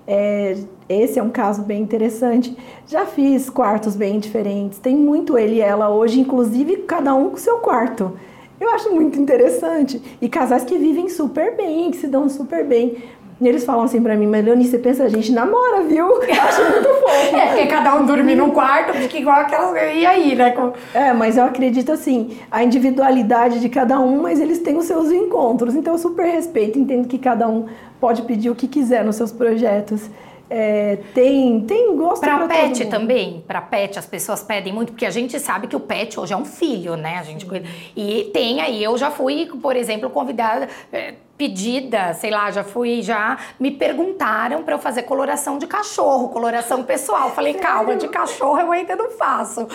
[0.07, 2.55] É, esse é um caso bem interessante.
[2.87, 4.79] Já fiz quartos bem diferentes.
[4.79, 8.13] Tem muito ele e ela hoje, inclusive cada um com seu quarto.
[8.61, 10.01] Eu acho muito interessante.
[10.21, 12.97] E casais que vivem super bem, que se dão super bem.
[13.41, 16.07] E eles falam assim pra mim, mas Leonie, você pensa, a gente namora, viu?
[16.23, 17.37] Eu acho muito fofo.
[17.37, 19.75] É, porque cada um dorme num quarto, fica igual aquelas.
[19.75, 20.55] E aí, né?
[20.95, 25.11] É, mas eu acredito assim, a individualidade de cada um, mas eles têm os seus
[25.11, 25.75] encontros.
[25.75, 27.67] Então eu super respeito, entendo que cada um
[28.01, 30.09] pode pedir o que quiser nos seus projetos.
[30.51, 33.43] É, tem, tem gosto para pet também.
[33.47, 36.37] Para pet as pessoas pedem muito porque a gente sabe que o pet hoje é
[36.37, 37.17] um filho, né?
[37.19, 37.67] A gente cuida.
[37.97, 43.03] E tem aí eu já fui, por exemplo, convidada é, pedida, sei lá, já fui,
[43.03, 47.31] já me perguntaram para eu fazer coloração de cachorro, coloração pessoal.
[47.31, 49.67] Falei, calma, de cachorro eu ainda não faço.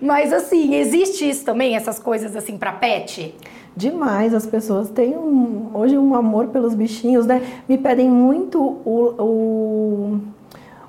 [0.00, 3.34] Mas assim, existe isso também, essas coisas assim para pet?
[3.76, 7.42] Demais, as pessoas têm um, hoje um amor pelos bichinhos, né?
[7.68, 10.20] Me pedem muito o, o,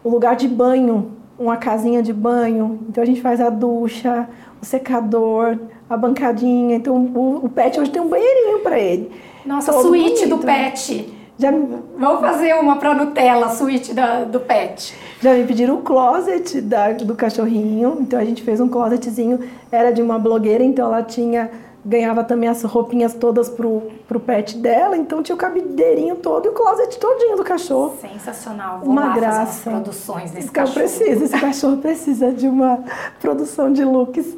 [0.06, 2.80] o lugar de banho, uma casinha de banho.
[2.90, 4.30] Então a gente faz a ducha,
[4.62, 5.58] o secador,
[5.90, 6.78] a bancadinha.
[6.78, 9.12] Então o, o pet hoje tem um banheirinho para ele.
[9.46, 10.30] Nossa, Todo suíte bonito.
[10.30, 11.14] do pet.
[11.38, 11.52] Já...
[11.52, 14.96] Vamos fazer uma para Nutella, suíte da, do pet.
[15.22, 17.98] Já me pediram o closet da, do cachorrinho.
[18.00, 21.52] Então a gente fez um closetzinho, era de uma blogueira, então ela tinha
[21.88, 26.50] ganhava também as roupinhas todas pro, pro pet dela, então tinha o cabideirinho todo e
[26.50, 27.96] o closet todinho do cachorro.
[28.02, 28.80] Sensacional.
[28.80, 29.70] Vou uma graça.
[29.70, 30.80] produções desse então, cachorro.
[30.82, 32.84] precisa, esse cachorro precisa de uma
[33.22, 34.36] produção de looks.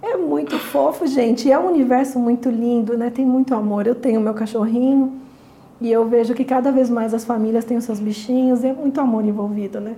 [0.00, 1.48] É muito fofo, gente.
[1.48, 3.10] E é um universo muito lindo, né?
[3.10, 3.86] Tem muito amor.
[3.86, 5.20] Eu tenho meu cachorrinho
[5.80, 8.72] e eu vejo que cada vez mais as famílias têm os seus bichinhos e é
[8.72, 9.96] muito amor envolvido, né?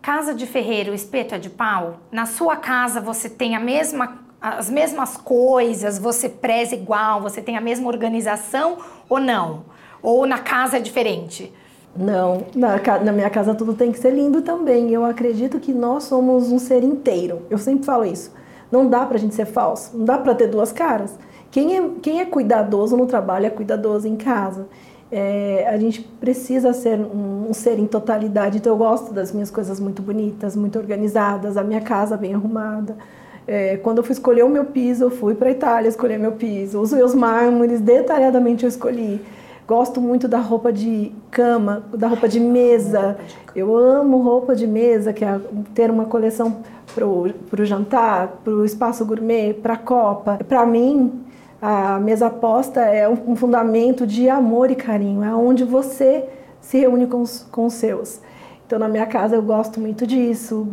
[0.00, 1.96] Casa de ferreiro, espeto é de pau?
[2.10, 7.56] Na sua casa você tem a mesma as mesmas coisas, você preza igual, você tem
[7.56, 9.64] a mesma organização ou não?
[10.02, 11.52] Ou na casa é diferente?
[11.94, 14.90] Não, na, na, minha casa tudo tem que ser lindo também.
[14.90, 17.42] Eu acredito que nós somos um ser inteiro.
[17.50, 18.32] Eu sempre falo isso.
[18.70, 21.18] Não dá pra gente ser falso, não dá pra ter duas caras.
[21.50, 24.68] Quem é, quem é cuidadoso no trabalho é cuidadoso em casa.
[25.10, 28.58] É, a gente precisa ser um, um, ser em totalidade.
[28.58, 32.96] Então eu gosto das minhas coisas muito bonitas, muito organizadas, a minha casa bem arrumada.
[33.46, 36.32] É, quando eu fui escolher o meu piso, eu fui para a Itália escolher meu
[36.32, 36.80] piso.
[36.80, 39.20] Os meus mármores, detalhadamente eu escolhi.
[39.66, 43.16] Gosto muito da roupa de cama, da roupa de mesa.
[43.54, 45.40] Eu amo roupa de mesa, que é
[45.74, 46.56] ter uma coleção
[46.94, 50.38] para o jantar, para o espaço gourmet, para a copa.
[50.48, 51.20] Para mim,
[51.62, 55.22] a mesa posta é um fundamento de amor e carinho.
[55.22, 56.24] É onde você
[56.60, 58.20] se reúne com os, com os seus.
[58.66, 60.68] Então, na minha casa, eu gosto muito disso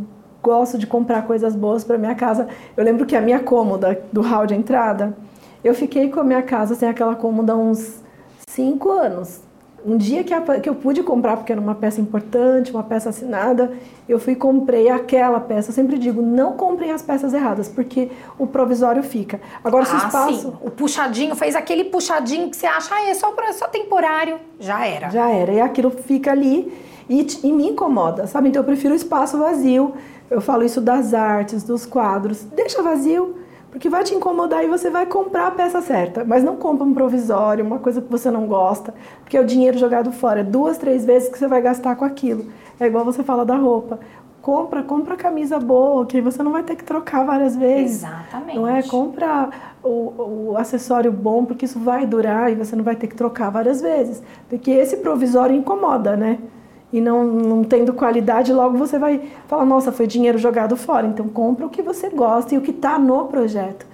[0.48, 2.48] gosto de comprar coisas boas para minha casa.
[2.78, 5.16] Eu lembro que a minha cômoda do hall de entrada,
[5.62, 8.02] eu fiquei com a minha casa sem aquela cômoda uns
[8.50, 9.42] cinco anos.
[9.86, 13.10] Um dia que, a, que eu pude comprar, porque era uma peça importante, uma peça
[13.10, 13.74] assinada,
[14.08, 15.70] eu fui e comprei aquela peça.
[15.70, 19.40] Eu sempre digo, não comprem as peças erradas, porque o provisório fica.
[19.64, 20.42] Agora, se o ah, espaço...
[20.42, 20.54] Sim.
[20.62, 24.40] O puxadinho, fez aquele puxadinho que você acha, ah, é só, só temporário.
[24.60, 25.10] Já era.
[25.10, 25.52] Já era.
[25.52, 26.74] E aquilo fica ali
[27.10, 28.50] e, e me incomoda, sabe?
[28.50, 29.94] Então eu prefiro o espaço vazio.
[30.30, 32.44] Eu falo isso das artes, dos quadros.
[32.44, 33.38] Deixa vazio,
[33.72, 36.26] porque vai te incomodar e você vai comprar a peça certa.
[36.26, 39.78] Mas não compra um provisório, uma coisa que você não gosta, porque é o dinheiro
[39.78, 40.42] jogado fora.
[40.42, 42.46] É duas, três vezes que você vai gastar com aquilo.
[42.80, 44.00] É igual você fala da roupa.
[44.42, 47.98] Compra, compra camisa boa, que você não vai ter que trocar várias vezes.
[47.98, 48.58] Exatamente.
[48.58, 48.82] Não é?
[48.82, 49.50] Compra
[49.84, 53.50] o, o acessório bom, porque isso vai durar e você não vai ter que trocar
[53.50, 54.24] várias vezes.
[54.48, 56.40] Porque esse provisório incomoda, né?
[56.92, 61.08] E não, não tendo qualidade, logo você vai falar, nossa, foi dinheiro jogado fora.
[61.08, 63.86] Então compra o que você gosta e o que está no projeto.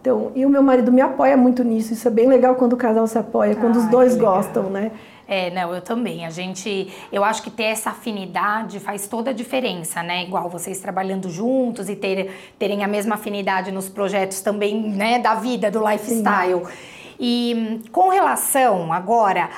[0.00, 1.92] Então, e o meu marido me apoia muito nisso.
[1.92, 4.90] Isso é bem legal quando o casal se apoia, quando os dois gostam, né?
[5.28, 6.26] É, não, eu também.
[6.26, 10.24] A gente, eu acho que ter essa afinidade faz toda a diferença, né?
[10.24, 15.36] Igual vocês trabalhando juntos e ter, terem a mesma afinidade nos projetos também, né, da
[15.36, 16.66] vida, do lifestyle.
[16.66, 16.72] Sim.
[17.20, 19.48] E com relação agora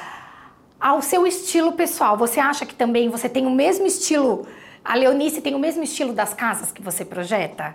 [0.85, 4.47] ao seu estilo pessoal, você acha que também você tem o mesmo estilo?
[4.85, 7.75] A Leonice tem o mesmo estilo das casas que você projeta?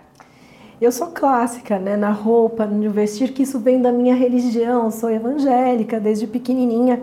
[0.80, 5.10] Eu sou clássica, né, na roupa, no vestir, que isso vem da minha religião, sou
[5.10, 7.00] evangélica desde pequenininha.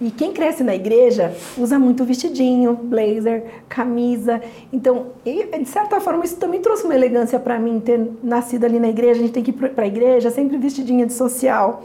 [0.00, 4.42] E quem cresce na igreja usa muito vestidinho, blazer, camisa.
[4.72, 8.88] Então, de certa forma, isso também trouxe uma elegância para mim, ter nascido ali na
[8.88, 9.20] igreja.
[9.20, 11.84] A gente tem que ir para a igreja, sempre vestidinha de social.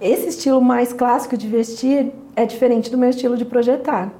[0.00, 4.12] Esse estilo mais clássico de vestir é diferente do meu estilo de projetar.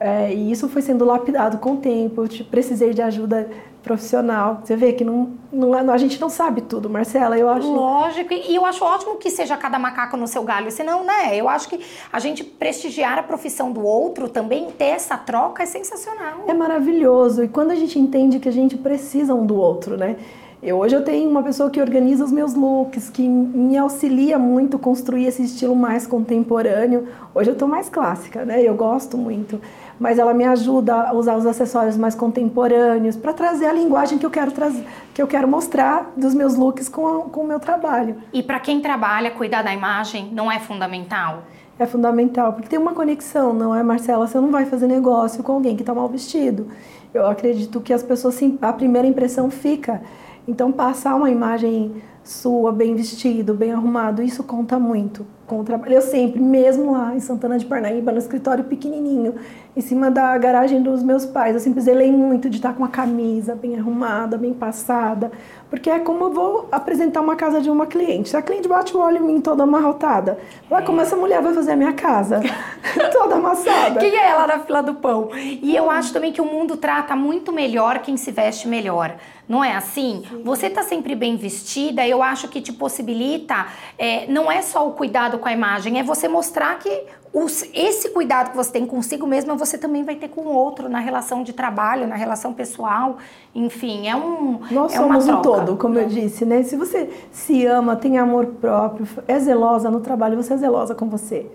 [0.00, 2.22] É, e isso foi sendo lapidado com o tempo.
[2.22, 3.50] Eu precisei de ajuda
[3.82, 4.60] profissional.
[4.62, 7.36] Você vê que não, não, é, a gente não sabe tudo, Marcela.
[7.36, 7.72] Eu acho.
[7.72, 10.70] Lógico, e eu acho ótimo que seja cada macaco no seu galho.
[10.70, 11.34] Senão, né?
[11.34, 11.80] Eu acho que
[12.12, 16.44] a gente prestigiar a profissão do outro, também ter essa troca é sensacional.
[16.46, 17.42] É maravilhoso.
[17.42, 20.16] E quando a gente entende que a gente precisa um do outro, né?
[20.60, 24.76] Eu, hoje eu tenho uma pessoa que organiza os meus looks, que me auxilia muito
[24.76, 27.06] a construir esse estilo mais contemporâneo.
[27.32, 28.60] Hoje eu estou mais clássica, né?
[28.60, 29.60] Eu gosto muito.
[30.00, 34.26] Mas ela me ajuda a usar os acessórios mais contemporâneos para trazer a linguagem que
[34.26, 37.60] eu quero trazer, que eu quero mostrar dos meus looks com, a, com o meu
[37.60, 38.16] trabalho.
[38.32, 41.44] E para quem trabalha, cuidar da imagem não é fundamental?
[41.78, 44.26] É fundamental, porque tem uma conexão, não é, Marcela?
[44.26, 46.66] Você não vai fazer negócio com alguém que está mal vestido.
[47.14, 50.02] Eu acredito que as pessoas, a primeira impressão fica.
[50.48, 55.26] Então, passar uma imagem sua, bem vestido, bem arrumado, isso conta muito
[55.64, 55.94] trabalho.
[55.94, 59.34] Eu sempre, mesmo lá em Santana de Parnaíba, no escritório pequenininho,
[59.74, 62.88] em cima da garagem dos meus pais, eu sempre zelei muito de estar com uma
[62.88, 65.32] camisa bem arrumada, bem passada,
[65.70, 68.36] porque é como eu vou apresentar uma casa de uma cliente.
[68.36, 70.38] A cliente bate o olho em mim toda amarrotada,
[70.70, 72.40] lá como essa mulher vai fazer a minha casa,
[73.12, 74.00] toda amassada.
[74.00, 75.30] Quem é ela na fila do pão?
[75.34, 79.14] E eu acho também que o mundo trata muito melhor quem se veste melhor.
[79.48, 80.22] Não é assim?
[80.28, 80.42] Sim.
[80.44, 84.92] Você tá sempre bem vestida, eu acho que te possibilita, é, não é só o
[84.92, 89.26] cuidado com a imagem, é você mostrar que os, esse cuidado que você tem consigo
[89.26, 93.18] mesma, você também vai ter com o outro na relação de trabalho, na relação pessoal.
[93.54, 94.60] Enfim, é um.
[94.70, 96.62] Nós é somos um todo, como eu disse, né?
[96.62, 101.08] Se você se ama, tem amor próprio, é zelosa no trabalho, você é zelosa com
[101.08, 101.46] você.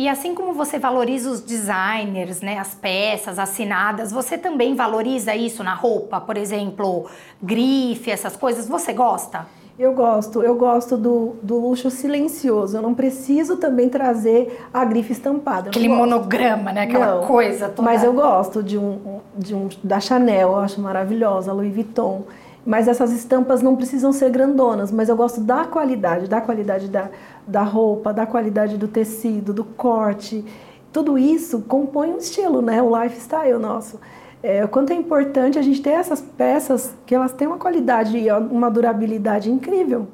[0.00, 5.62] E assim como você valoriza os designers, né, as peças assinadas, você também valoriza isso
[5.62, 7.04] na roupa, por exemplo,
[7.42, 9.46] grife, essas coisas, você gosta?
[9.78, 12.78] Eu gosto, eu gosto do, do luxo silencioso.
[12.78, 15.68] Eu não preciso também trazer a grife estampada.
[15.68, 16.84] Aquele monograma, né?
[16.84, 17.82] Aquela não, coisa toda.
[17.82, 22.24] Mas eu gosto de um, de um da Chanel, eu acho maravilhosa, Louis Vuitton.
[22.64, 27.08] Mas essas estampas não precisam ser grandonas, mas eu gosto da qualidade, da qualidade da,
[27.46, 30.44] da roupa, da qualidade do tecido, do corte.
[30.92, 32.82] Tudo isso compõe um estilo, né?
[32.82, 33.98] O lifestyle nosso.
[34.42, 38.30] É, quanto é importante a gente ter essas peças que elas têm uma qualidade e
[38.32, 40.08] uma durabilidade incrível.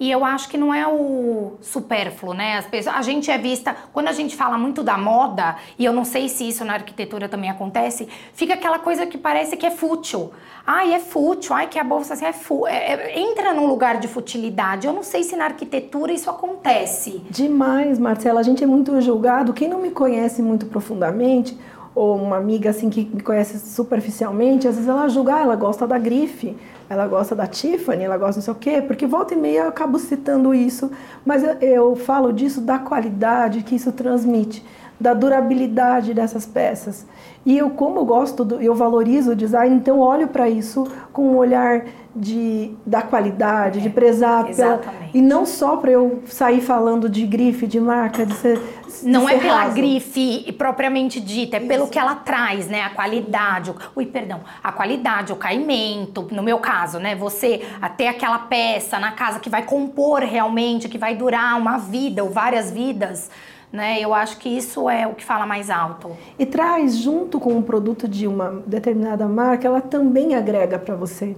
[0.00, 2.58] E eu acho que não é o supérfluo, né?
[2.58, 5.92] As pessoas, a gente é vista, quando a gente fala muito da moda, e eu
[5.92, 9.70] não sei se isso na arquitetura também acontece, fica aquela coisa que parece que é
[9.70, 10.30] fútil.
[10.64, 12.68] Ai, é fútil, ai, que a bolsa assim é fútil.
[12.68, 14.86] É, é, entra num lugar de futilidade.
[14.86, 17.22] Eu não sei se na arquitetura isso acontece.
[17.30, 18.40] Demais, Marcela.
[18.40, 19.52] A gente é muito julgado.
[19.52, 21.58] Quem não me conhece muito profundamente,
[21.94, 25.86] ou uma amiga assim que me conhece superficialmente, às vezes ela julga, ah, ela gosta
[25.86, 26.56] da grife,
[26.88, 29.68] ela gosta da Tiffany, ela gosta não sei o quê, porque volta e meia eu
[29.68, 30.90] acabo citando isso,
[31.24, 34.64] mas eu, eu falo disso da qualidade que isso transmite,
[35.00, 37.06] da durabilidade dessas peças.
[37.46, 41.32] E eu, como eu gosto, do, eu valorizo o design, então olho para isso com
[41.32, 41.84] um olhar
[42.14, 44.80] de, da qualidade, é, de prezar pela.
[45.14, 48.60] E não só para eu sair falando de grife, de marca, de ser.
[49.02, 49.76] Não é pela raso.
[49.76, 51.68] grife propriamente dita, é Isso.
[51.68, 52.82] pelo que ela traz, né?
[52.82, 53.70] A qualidade.
[53.70, 54.40] O, ui, perdão.
[54.62, 57.14] A qualidade, o caimento, no meu caso, né?
[57.14, 62.24] Você até aquela peça na casa que vai compor realmente, que vai durar uma vida
[62.24, 63.30] ou várias vidas
[63.72, 64.00] né?
[64.00, 66.10] Eu acho que isso é o que fala mais alto.
[66.38, 71.36] E traz junto com o produto de uma determinada marca, ela também agrega para você.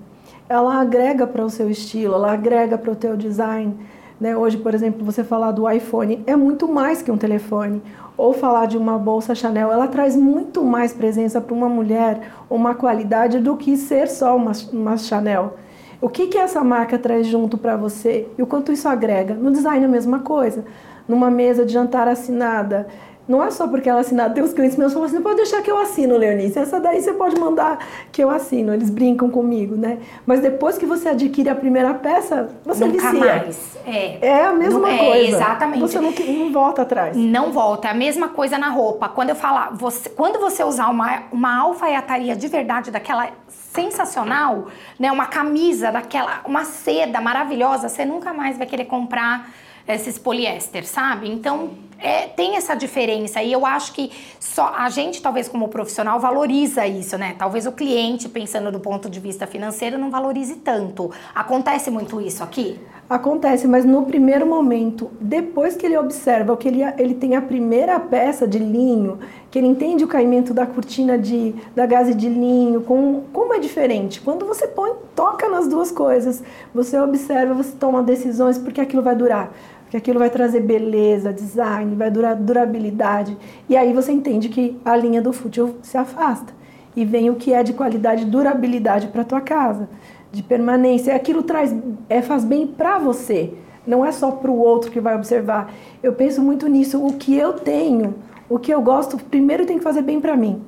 [0.48, 3.74] Ela agrega para o seu estilo, ela agrega para o teu design.
[4.20, 4.36] Né?
[4.36, 7.82] Hoje, por exemplo, você falar do iPhone é muito mais que um telefone.
[8.16, 12.74] Ou falar de uma bolsa Chanel, ela traz muito mais presença para uma mulher, uma
[12.74, 15.54] qualidade do que ser só uma, uma Chanel.
[16.02, 19.34] O que, que essa marca traz junto para você e o quanto isso agrega?
[19.34, 20.64] No design é a mesma coisa
[21.10, 22.86] numa mesa de jantar assinada.
[23.28, 25.62] não é só porque ela assinada, tem os clientes meus que falam assim, pode deixar
[25.62, 27.78] que eu assino, Leonice, essa daí você pode mandar
[28.10, 29.98] que eu assino, eles brincam comigo, né?
[30.26, 33.20] Mas depois que você adquire a primeira peça, você Nunca vicia.
[33.20, 33.78] mais.
[33.86, 34.18] É.
[34.26, 35.36] É a mesma Não- é, coisa.
[35.36, 35.80] exatamente.
[35.80, 37.16] Você não, não volta atrás.
[37.16, 37.86] Não volta.
[37.86, 39.08] É a mesma coisa na roupa.
[39.08, 44.66] Quando eu falar, você, quando você usar uma, uma alfaiataria de verdade, daquela sensacional,
[44.98, 45.10] né?
[45.12, 49.48] Uma camisa daquela, uma seda maravilhosa, você nunca mais vai querer comprar
[49.86, 51.28] esses poliéster, sabe?
[51.28, 56.18] Então é, tem essa diferença e eu acho que só a gente talvez como profissional
[56.18, 57.34] valoriza isso, né?
[57.38, 61.10] Talvez o cliente pensando do ponto de vista financeiro não valorize tanto.
[61.34, 62.80] Acontece muito isso aqui?
[63.08, 67.98] Acontece, mas no primeiro momento, depois que ele observa, que ele, ele tem a primeira
[67.98, 69.18] peça de linho,
[69.50, 73.58] que ele entende o caimento da cortina de, da gaze de linho, com, como é
[73.58, 74.20] diferente.
[74.20, 76.40] Quando você põe, toca nas duas coisas,
[76.72, 79.52] você observa, você toma decisões, porque aquilo vai durar.
[79.90, 83.36] Porque aquilo vai trazer beleza, design, vai durar durabilidade.
[83.68, 86.54] E aí você entende que a linha do fútil se afasta.
[86.94, 89.88] E vem o que é de qualidade durabilidade para tua casa
[90.30, 91.12] de permanência.
[91.16, 91.74] Aquilo traz,
[92.08, 93.52] é, faz bem para você,
[93.84, 95.72] não é só para o outro que vai observar.
[96.00, 97.04] Eu penso muito nisso.
[97.04, 98.14] O que eu tenho,
[98.48, 100.62] o que eu gosto, primeiro tem que fazer bem para mim,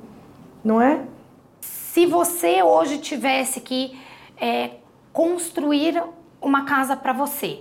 [0.61, 0.99] não é?
[1.61, 3.97] Se você hoje tivesse que
[4.35, 4.71] é,
[5.13, 6.03] construir
[6.41, 7.59] uma casa para você,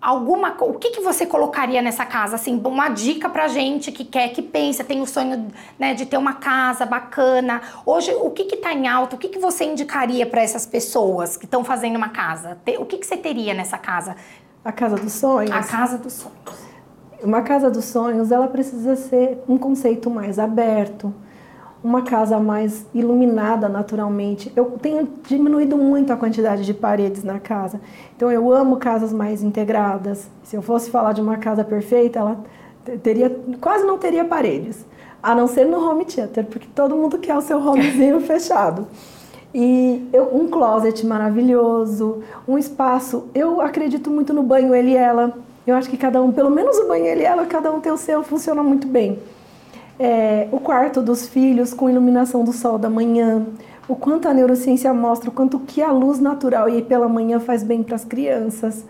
[0.00, 4.28] alguma o que, que você colocaria nessa casa assim uma dica pra gente que quer
[4.28, 7.60] que pensa tem o sonho né, de ter uma casa bacana.
[7.84, 11.36] Hoje o que que tá em alta o que que você indicaria para essas pessoas
[11.36, 12.56] que estão fazendo uma casa?
[12.78, 14.16] O que que você teria nessa casa?
[14.64, 15.50] A casa dos sonhos.
[15.50, 16.68] a casa dos sonhos.
[17.22, 21.12] Uma casa dos sonhos, ela precisa ser um conceito mais aberto,
[21.82, 24.52] uma casa mais iluminada naturalmente.
[24.56, 27.80] Eu tenho diminuído muito a quantidade de paredes na casa.
[28.16, 30.28] Então eu amo casas mais integradas.
[30.42, 32.36] Se eu fosse falar de uma casa perfeita, ela
[32.84, 34.84] te- teria quase não teria paredes,
[35.22, 38.86] a não ser no home theater, porque todo mundo quer o seu homezinho fechado.
[39.54, 43.26] E eu- um closet maravilhoso, um espaço.
[43.34, 45.32] Eu acredito muito no banho ele e ela.
[45.66, 47.92] Eu acho que cada um, pelo menos o banho ele e ela, cada um tem
[47.92, 49.18] o seu, funciona muito bem.
[49.98, 53.44] É, o quarto dos filhos com iluminação do sol da manhã,
[53.88, 57.64] o quanto a neurociência mostra, o quanto que a luz natural e pela manhã faz
[57.64, 58.84] bem para as crianças.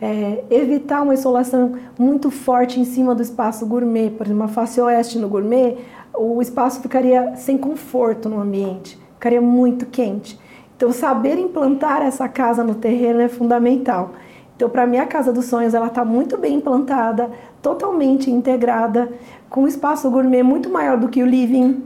[0.00, 4.80] É, evitar uma insolação muito forte em cima do espaço gourmet, por exemplo, uma face
[4.80, 5.76] oeste no gourmet,
[6.16, 10.38] o espaço ficaria sem conforto no ambiente, ficaria muito quente.
[10.76, 14.10] Então, saber implantar essa casa no terreno é fundamental.
[14.56, 19.10] Então, para mim, a Casa dos Sonhos ela está muito bem implantada, totalmente integrada,
[19.54, 21.80] com um espaço gourmet muito maior do que o living,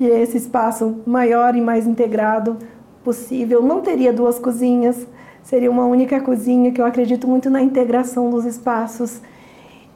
[0.00, 2.56] e esse espaço maior e mais integrado
[3.04, 3.62] possível.
[3.62, 5.06] Não teria duas cozinhas,
[5.40, 9.20] seria uma única cozinha, que eu acredito muito na integração dos espaços.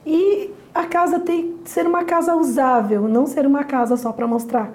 [0.07, 4.29] E a casa tem que ser uma casa usável, não ser uma casa só para
[4.29, 4.71] mostrar.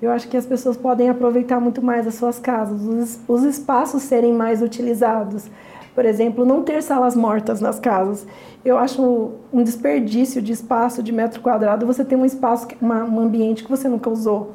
[0.00, 4.04] Eu acho que as pessoas podem aproveitar muito mais as suas casas, os, os espaços
[4.04, 5.50] serem mais utilizados.
[5.98, 8.24] Por exemplo, não ter salas mortas nas casas.
[8.64, 13.18] Eu acho um desperdício de espaço, de metro quadrado, você ter um espaço, uma, um
[13.18, 14.52] ambiente que você nunca usou.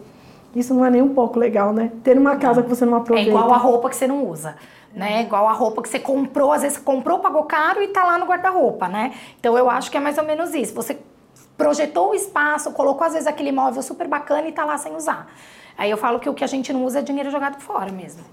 [0.55, 1.91] Isso não é nem um pouco legal, né?
[2.01, 3.29] Ter uma casa que você não é aproveita.
[3.29, 4.55] igual a roupa que você não usa
[4.93, 5.23] né?
[5.23, 8.17] Igual a roupa que você comprou, às vezes você comprou, pagou caro e tá lá
[8.17, 9.13] no guarda-roupa, né?
[9.37, 10.73] Então eu acho que é mais ou menos isso.
[10.75, 10.97] Você
[11.57, 15.27] projetou o espaço, colocou às vezes aquele móvel super bacana e tá lá sem usar.
[15.77, 18.23] Aí eu falo que o que a gente não usa é dinheiro jogado fora mesmo.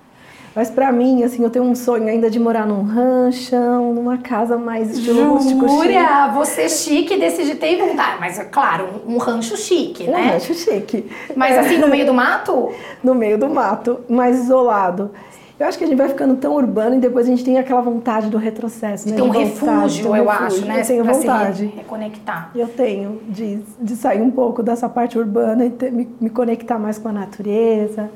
[0.55, 4.57] Mas pra mim, assim, eu tenho um sonho ainda de morar num ranchão, numa casa
[4.59, 5.94] mais estilo rústico chique.
[6.34, 8.16] Você chique desse de ter vontade.
[8.18, 10.32] Mas, claro, um, um rancho chique, Um né?
[10.32, 11.09] rancho chique.
[11.36, 12.70] Mas É, assim, no meio do mato?
[13.03, 15.11] no meio do mato, mais isolado.
[15.59, 17.82] Eu acho que a gente vai ficando tão urbano e depois a gente tem aquela
[17.82, 19.14] vontade do retrocesso, né?
[19.14, 20.46] Tem um refúgio, um eu refúgio.
[20.46, 20.80] acho, né?
[20.80, 21.57] Eu tenho pra vontade.
[21.59, 22.51] se re- reconectar.
[22.57, 26.78] Eu tenho de, de sair um pouco dessa parte urbana e ter- me, me conectar
[26.78, 28.11] mais com a natureza.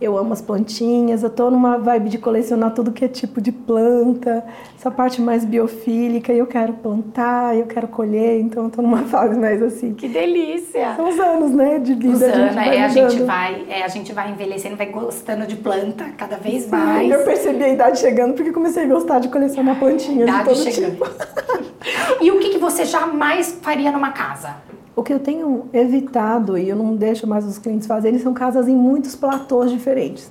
[0.00, 3.52] Eu amo as plantinhas, eu tô numa vibe de colecionar tudo que é tipo de
[3.52, 4.44] planta,
[4.78, 9.04] essa parte mais biofílica, e eu quero plantar, eu quero colher, então eu tô numa
[9.06, 9.94] fase mais assim.
[9.94, 10.94] Que delícia!
[10.96, 12.08] São os anos, né, de vida.
[12.08, 15.46] Usando, a gente vai é, a gente vai, é, a gente vai envelhecendo, vai gostando
[15.46, 17.10] de planta cada vez Sim, mais.
[17.10, 20.58] Eu percebi a idade chegando porque comecei a gostar de colecionar plantinhas de Idade todo
[20.58, 20.90] chegando.
[20.92, 21.04] tipo.
[22.20, 24.56] E o que, que você jamais faria numa casa?
[24.96, 28.68] O que eu tenho evitado e eu não deixo mais os clientes fazerem são casas
[28.68, 30.30] em muitos platôs diferentes,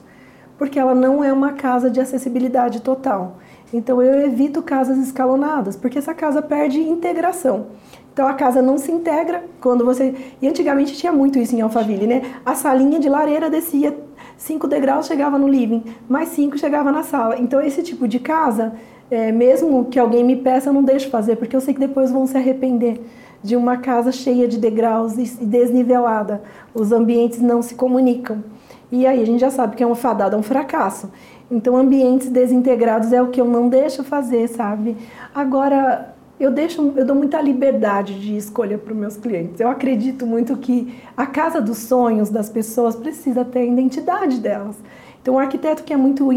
[0.58, 3.40] porque ela não é uma casa de acessibilidade total.
[3.74, 7.68] Então eu evito casas escalonadas, porque essa casa perde integração.
[8.14, 10.14] Então a casa não se integra quando você.
[10.42, 12.22] E antigamente tinha muito isso em Alphaville, né?
[12.46, 13.98] A salinha de lareira descia
[14.38, 17.38] cinco degraus, chegava no living, mais cinco chegava na sala.
[17.40, 18.74] Então esse tipo de casa,
[19.10, 22.12] é, mesmo que alguém me peça, eu não deixo fazer, porque eu sei que depois
[22.12, 23.04] vão se arrepender
[23.44, 26.42] de uma casa cheia de degraus e desnivelada.
[26.74, 28.44] Os ambientes não se comunicam.
[28.92, 31.12] E aí a gente já sabe que é uma fadada, é um fracasso.
[31.52, 34.96] Então, ambientes desintegrados é o que eu não deixo fazer, sabe?
[35.36, 39.60] Agora, eu deixo, eu dou muita liberdade de escolha para os meus clientes.
[39.60, 44.76] Eu acredito muito que a casa dos sonhos das pessoas precisa ter a identidade delas.
[45.22, 46.30] Então, o arquiteto que é muito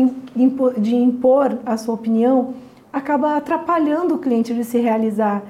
[0.79, 2.55] de impor a sua opinião
[2.93, 5.43] acaba atrapalhando o cliente de se realizar.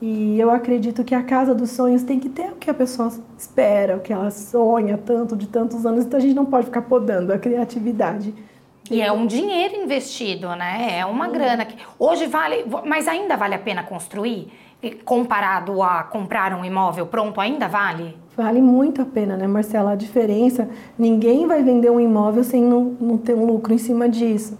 [0.00, 3.12] E eu acredito que a casa dos sonhos tem que ter o que a pessoa
[3.36, 6.04] espera, o que ela sonha tanto de tantos anos.
[6.04, 8.32] Então, a gente não pode ficar podando a criatividade.
[8.90, 10.98] E é um dinheiro investido, né?
[10.98, 14.50] É uma grana que hoje vale, mas ainda vale a pena construir
[15.04, 18.16] comparado a comprar um imóvel pronto, ainda vale?
[18.36, 19.92] Vale muito a pena, né, Marcela?
[19.92, 24.08] A diferença, ninguém vai vender um imóvel sem não, não ter um lucro em cima
[24.08, 24.56] disso.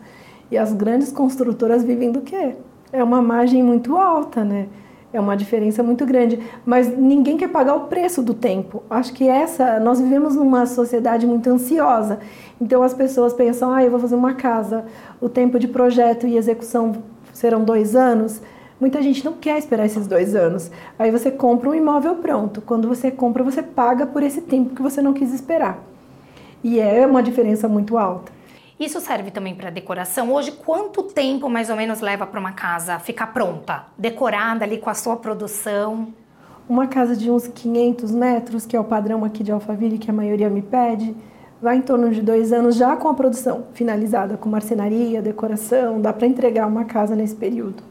[0.50, 2.56] E as grandes construtoras vivem do quê?
[2.92, 4.66] É uma margem muito alta, né?
[5.10, 8.82] É uma diferença muito grande, mas ninguém quer pagar o preço do tempo.
[8.90, 12.18] Acho que essa, nós vivemos numa sociedade muito ansiosa.
[12.60, 14.84] Então as pessoas pensam, ah, eu vou fazer uma casa,
[15.18, 16.92] o tempo de projeto e execução
[17.32, 18.42] serão dois anos.
[18.78, 20.70] Muita gente não quer esperar esses dois anos.
[20.98, 22.60] Aí você compra um imóvel pronto.
[22.60, 25.82] Quando você compra, você paga por esse tempo que você não quis esperar.
[26.62, 28.37] E é uma diferença muito alta.
[28.78, 30.32] Isso serve também para decoração.
[30.32, 34.88] Hoje, quanto tempo mais ou menos leva para uma casa ficar pronta, decorada ali com
[34.88, 36.14] a sua produção?
[36.68, 40.14] Uma casa de uns 500 metros, que é o padrão aqui de Alphaville, que a
[40.14, 41.16] maioria me pede,
[41.60, 46.12] vai em torno de dois anos já com a produção finalizada, com marcenaria, decoração, dá
[46.12, 47.82] para entregar uma casa nesse período.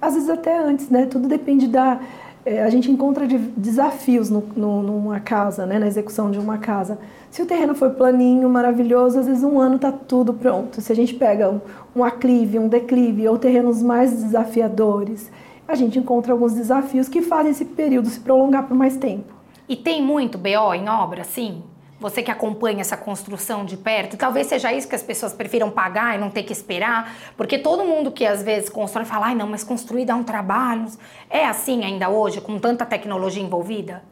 [0.00, 1.06] Às vezes até antes, né?
[1.06, 2.00] Tudo depende da,
[2.46, 6.58] é, a gente encontra de desafios no, no, numa casa, né, na execução de uma
[6.58, 6.98] casa.
[7.30, 10.80] Se o terreno for planinho, maravilhoso, às vezes um ano está tudo pronto.
[10.80, 11.60] Se a gente pega um,
[11.96, 15.30] um aclive, um declive ou terrenos mais desafiadores,
[15.66, 19.32] a gente encontra alguns desafios que fazem esse período se prolongar por mais tempo.
[19.66, 21.62] E tem muito BO em obra, sim?
[22.00, 26.16] Você que acompanha essa construção de perto, talvez seja isso que as pessoas prefiram pagar
[26.16, 29.46] e não ter que esperar, porque todo mundo que às vezes constrói fala, ai não,
[29.46, 30.86] mas construir dá um trabalho.
[31.30, 34.02] É assim ainda hoje, com tanta tecnologia envolvida?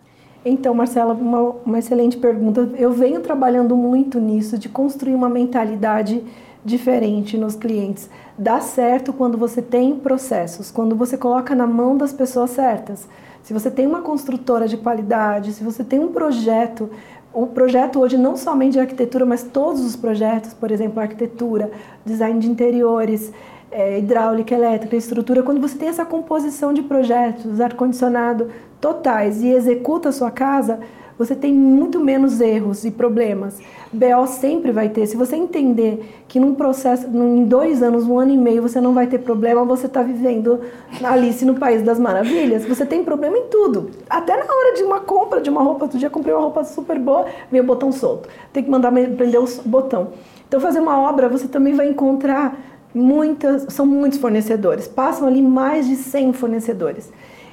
[0.45, 2.68] Então, Marcela, uma, uma excelente pergunta.
[2.76, 6.22] Eu venho trabalhando muito nisso, de construir uma mentalidade
[6.64, 8.09] diferente nos clientes.
[8.37, 13.09] Dá certo quando você tem processos, quando você coloca na mão das pessoas certas.
[13.43, 16.91] Se você tem uma construtora de qualidade, se você tem um projeto
[17.35, 21.70] o projeto hoje não somente de arquitetura, mas todos os projetos, por exemplo, arquitetura,
[22.05, 23.33] design de interiores,
[23.70, 30.11] é, hidráulica, elétrica, estrutura, quando você tem essa composição de projetos, ar-condicionado totais e executa
[30.11, 30.80] a sua casa,
[31.19, 33.59] você tem muito menos erros e problemas.
[33.93, 35.07] BO sempre vai ter.
[35.07, 38.95] Se você entender que num processo, em dois anos, um ano e meio, você não
[38.95, 40.61] vai ter problema, você está vivendo
[41.03, 43.91] Alice no País das Maravilhas, você tem problema em tudo.
[44.09, 45.85] Até na hora de uma compra de uma roupa.
[45.85, 48.29] Outro dia comprei uma roupa super boa, veio o botão solto.
[48.53, 50.09] Tem que mandar prender o botão.
[50.49, 52.59] Então, fazer uma obra, você também vai encontrar
[52.95, 54.87] muitas, são muitos fornecedores.
[54.87, 57.11] Passam ali mais de 100 fornecedores.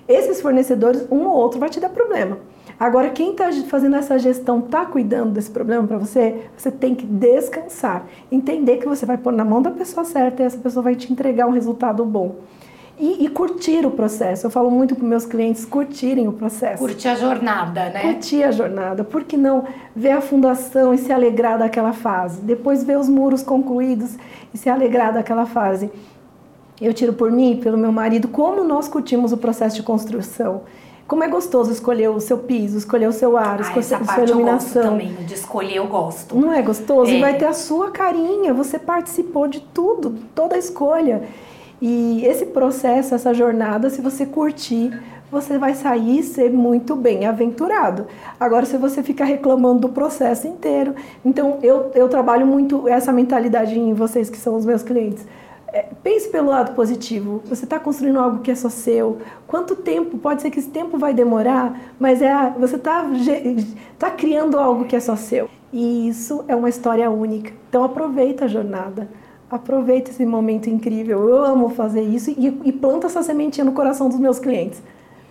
[0.07, 2.37] Esses fornecedores, um ou outro vai te dar problema.
[2.79, 7.05] Agora, quem está fazendo essa gestão, está cuidando desse problema para você, você tem que
[7.05, 8.05] descansar.
[8.31, 11.11] Entender que você vai pôr na mão da pessoa certa e essa pessoa vai te
[11.11, 12.37] entregar um resultado bom.
[12.97, 14.45] E, e, curtir o processo.
[14.45, 16.79] Eu falo muito para meus clientes curtirem o processo.
[16.79, 18.01] Curtir a jornada, né?
[18.01, 19.05] Curtir a jornada.
[19.05, 19.63] Por que não
[19.95, 22.41] ver a fundação e se alegrar daquela fase?
[22.41, 24.17] Depois ver os muros concluídos
[24.53, 25.89] e se alegrar daquela fase.
[26.81, 30.63] Eu tiro por mim, pelo meu marido, como nós curtimos o processo de construção.
[31.09, 34.23] Como é gostoso escolher o seu piso, escolher o seu ar, ah, escolher a sua
[34.25, 34.83] iluminação.
[34.83, 36.37] Eu também, de escolher eu gosto.
[36.37, 37.09] Não é gostoso?
[37.09, 37.15] É.
[37.15, 41.23] E vai ter a sua carinha, você participou de tudo, toda a escolha.
[41.81, 45.01] E esse processo, essa jornada, se você curtir,
[45.31, 48.05] você vai sair e ser muito bem aventurado.
[48.39, 50.93] Agora, se você ficar reclamando do processo inteiro.
[51.25, 55.25] Então, eu, eu trabalho muito essa mentalidade em vocês que são os meus clientes.
[55.71, 57.41] É, pense pelo lado positivo.
[57.45, 59.19] Você está construindo algo que é só seu.
[59.47, 60.17] Quanto tempo?
[60.17, 63.05] Pode ser que esse tempo vai demorar, mas é você está
[63.97, 65.49] tá criando algo que é só seu.
[65.71, 67.53] E isso é uma história única.
[67.69, 69.09] Então aproveita a jornada.
[69.49, 71.27] Aproveita esse momento incrível.
[71.27, 74.81] Eu amo fazer isso e, e planta essa sementinha no coração dos meus clientes.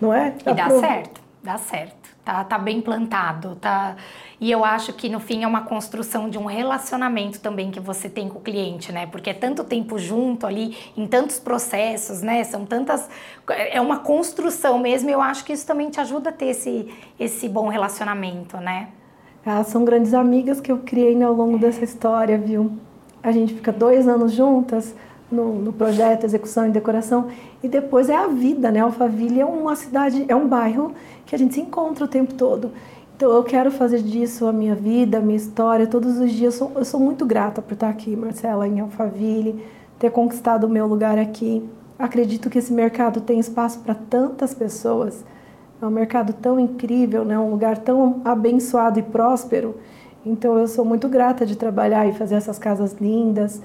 [0.01, 0.34] Não é?
[0.47, 3.97] E dá certo, dá certo tá, tá bem plantado, tá?
[4.39, 8.07] E eu acho que no fim é uma construção de um relacionamento também que você
[8.07, 9.07] tem com o cliente, né?
[9.07, 12.45] Porque é tanto tempo junto ali, em tantos processos, né?
[12.45, 13.09] São tantas.
[13.49, 16.93] É uma construção mesmo, e eu acho que isso também te ajuda a ter esse,
[17.18, 18.89] esse bom relacionamento, né?
[19.47, 22.72] Ah, são grandes amigas que eu criei ao longo dessa história, viu?
[23.22, 24.95] A gente fica dois anos juntas,
[25.31, 27.29] no, no, projeto, execução e decoração.
[27.62, 28.81] E depois é a vida, né?
[28.81, 30.95] Alphaville é uma cidade, é um bairro
[31.29, 32.72] que a gente se encontra o tempo todo.
[33.14, 36.55] Então eu quero fazer disso a minha vida, a minha história, todos os dias.
[36.55, 39.62] Eu sou, eu sou muito grata por estar aqui, Marcela, em Alphaville,
[39.99, 41.68] ter conquistado o meu lugar aqui.
[41.99, 45.22] Acredito que esse mercado tem espaço para tantas pessoas.
[45.83, 47.39] É um mercado tão incrível, né?
[47.39, 49.76] um lugar tão abençoado e próspero.
[50.24, 53.61] Então eu sou muito grata de trabalhar e fazer essas casas lindas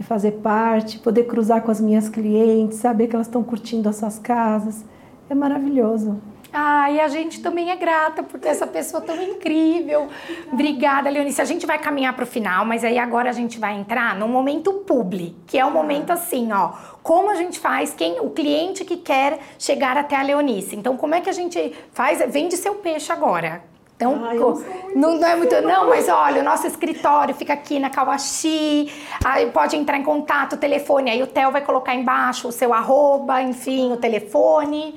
[0.00, 3.96] e fazer parte, poder cruzar com as minhas clientes, saber que elas estão curtindo as
[3.96, 4.84] suas casas.
[5.30, 6.16] É maravilhoso.
[6.52, 10.08] Ah, e a gente também é grata por ter essa pessoa tão incrível.
[10.52, 11.42] Obrigada, Leonice.
[11.42, 14.28] A gente vai caminhar para o final, mas aí agora a gente vai entrar no
[14.28, 16.72] momento publi, que é o momento assim, ó.
[17.02, 20.76] Como a gente faz, quem o cliente que quer chegar até a Leonice.
[20.76, 22.22] Então, como é que a gente faz?
[22.32, 23.62] Vende seu peixe agora.
[23.96, 25.60] Então, Ai, não, não, é muito.
[25.62, 28.92] Não, mas olha, o nosso escritório fica aqui na Kawashi.
[29.24, 31.10] Aí pode entrar em contato, o telefone.
[31.10, 34.94] Aí o Theo vai colocar embaixo o seu arroba, enfim, o telefone.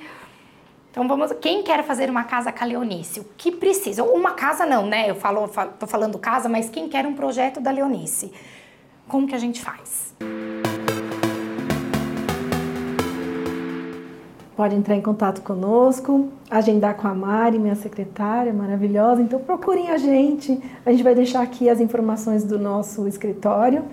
[0.99, 1.31] Então vamos.
[1.39, 3.21] Quem quer fazer uma casa com a Leonice?
[3.21, 4.03] O que precisa?
[4.03, 5.09] Uma casa não, né?
[5.09, 5.47] Eu falo,
[5.79, 8.33] tô falando casa, mas quem quer um projeto da Leonice?
[9.07, 10.13] Como que a gente faz?
[14.57, 19.21] pode entrar em contato conosco, agendar com a Mari, minha secretária maravilhosa.
[19.21, 20.61] Então procurem a gente.
[20.85, 23.85] A gente vai deixar aqui as informações do nosso escritório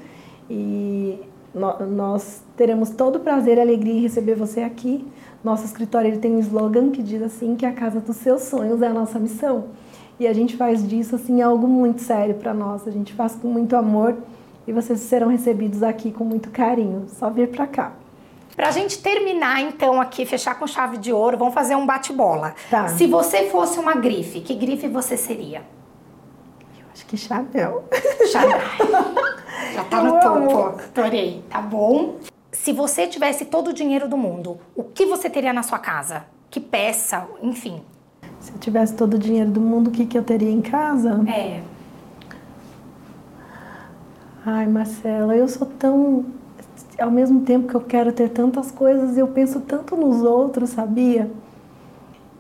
[0.50, 1.20] e
[1.54, 5.07] nós teremos todo o prazer e alegria em receber você aqui.
[5.47, 8.82] Nosso escritório ele tem um slogan que diz assim que a casa dos seus sonhos
[8.82, 9.66] é a nossa missão.
[10.18, 12.88] E a gente faz disso assim algo muito sério para nós.
[12.88, 14.16] A gente faz com muito amor
[14.66, 17.07] e vocês serão recebidos aqui com muito carinho.
[17.11, 17.92] Só vir para cá.
[18.57, 22.53] Pra gente terminar, então, aqui, fechar com chave de ouro, vamos fazer um bate-bola.
[22.68, 22.88] Tá.
[22.88, 25.62] Se você fosse uma grife, que grife você seria?
[26.76, 27.84] Eu acho que Chanel.
[28.32, 28.59] Chanel.
[29.74, 30.80] Já tá no topo.
[30.97, 31.44] Adorei.
[31.49, 32.16] Tá bom?
[32.67, 36.25] Se você tivesse todo o dinheiro do mundo, o que você teria na sua casa?
[36.51, 37.81] Que peça, enfim.
[38.41, 41.25] Se eu tivesse todo o dinheiro do mundo, o que, que eu teria em casa?
[41.29, 41.62] É.
[44.45, 46.25] Ai, Marcela, eu sou tão
[46.99, 51.31] ao mesmo tempo que eu quero ter tantas coisas, eu penso tanto nos outros, sabia?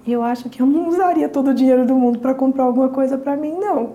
[0.04, 3.16] Eu acho que eu não usaria todo o dinheiro do mundo para comprar alguma coisa
[3.16, 3.92] para mim, não.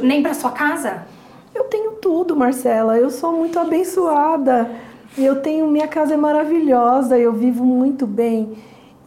[0.00, 1.08] Nem para sua casa?
[1.52, 2.96] Eu tenho tudo, Marcela.
[2.96, 4.70] Eu sou muito abençoada.
[5.18, 8.52] Eu tenho minha casa é maravilhosa, eu vivo muito bem.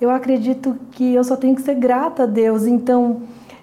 [0.01, 2.65] Eu acredito que eu só tenho que ser grata a Deus.
[2.65, 3.21] Então,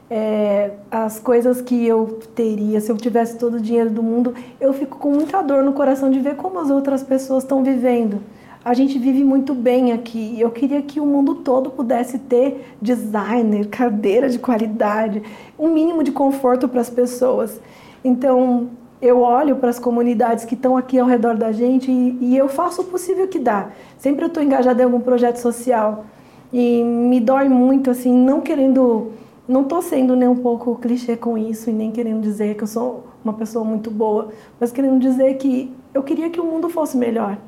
[0.08, 4.72] é, as coisas que eu teria se eu tivesse todo o dinheiro do mundo, eu
[4.72, 8.20] fico com muita dor no coração de ver como as outras pessoas estão vivendo.
[8.64, 10.40] A gente vive muito bem aqui.
[10.40, 15.20] Eu queria que o mundo todo pudesse ter designer, cadeira de qualidade,
[15.58, 17.60] um mínimo de conforto para as pessoas.
[18.04, 18.68] Então,
[19.00, 22.48] eu olho para as comunidades que estão aqui ao redor da gente e, e eu
[22.48, 23.70] faço o possível que dá.
[23.98, 26.06] Sempre eu estou engajada em algum projeto social
[26.52, 29.12] e me dói muito, assim, não querendo
[29.48, 32.66] não estou sendo nem um pouco clichê com isso e nem querendo dizer que eu
[32.66, 36.96] sou uma pessoa muito boa, mas querendo dizer que eu queria que o mundo fosse
[36.96, 37.38] melhor,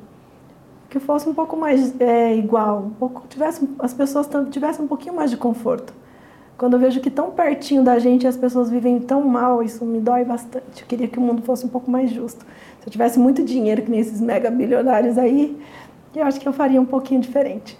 [0.89, 5.15] que fosse um pouco mais é, igual, um pouco tivesse as pessoas tivessem um pouquinho
[5.15, 5.93] mais de conforto.
[6.59, 9.97] Quando eu vejo que tão pertinho da gente as pessoas vivem tão mal, isso me
[9.97, 10.81] dói bastante.
[10.81, 12.45] Eu queria que o mundo fosse um pouco mais justo.
[12.81, 15.57] Se eu tivesse muito dinheiro que nem esses mega bilionários aí,
[16.13, 17.79] eu acho que eu faria um pouquinho diferente.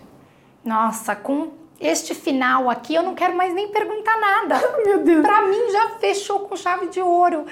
[0.64, 4.62] Nossa, com este final aqui, eu não quero mais nem perguntar nada.
[4.86, 5.24] Meu Deus.
[5.24, 7.46] Para mim já fechou com chave de ouro.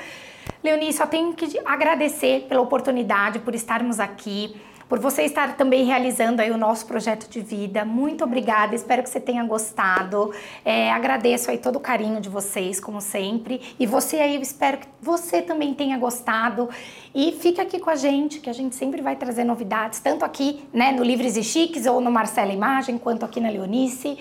[0.63, 4.55] Leonice, só tenho que agradecer pela oportunidade, por estarmos aqui
[4.89, 7.83] por você estar também realizando aí o nosso projeto de vida.
[7.83, 10.31] Muito obrigada, espero que você tenha gostado.
[10.63, 13.61] É, agradeço aí todo o carinho de vocês, como sempre.
[13.79, 16.69] E você aí, eu espero que você também tenha gostado.
[17.13, 20.63] E fica aqui com a gente, que a gente sempre vai trazer novidades, tanto aqui
[20.71, 24.17] né, no Livres e Chiques ou no Marcela Imagem, quanto aqui na Leonice.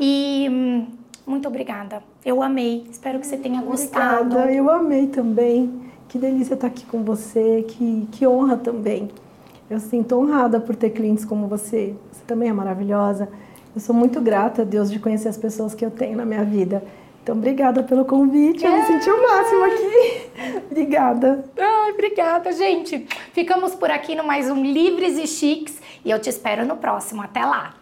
[0.00, 0.86] E hum,
[1.26, 2.02] muito obrigada.
[2.24, 2.86] Eu amei.
[2.90, 4.22] Espero que você tenha gostado.
[4.22, 5.88] Obrigada, eu amei também.
[6.08, 9.10] Que delícia estar aqui com você, que, que honra também.
[9.70, 11.94] Eu sinto honrada por ter clientes como você.
[12.10, 13.28] Você também é maravilhosa.
[13.74, 16.44] Eu sou muito grata a Deus de conhecer as pessoas que eu tenho na minha
[16.44, 16.82] vida.
[17.22, 18.64] Então, obrigada pelo convite.
[18.64, 18.78] Eu é.
[18.78, 20.62] me senti o máximo aqui.
[20.70, 21.44] obrigada.
[21.58, 23.06] Ai, obrigada, gente.
[23.32, 27.20] Ficamos por aqui no mais um Livres e Chiques e eu te espero no próximo.
[27.20, 27.74] Até lá.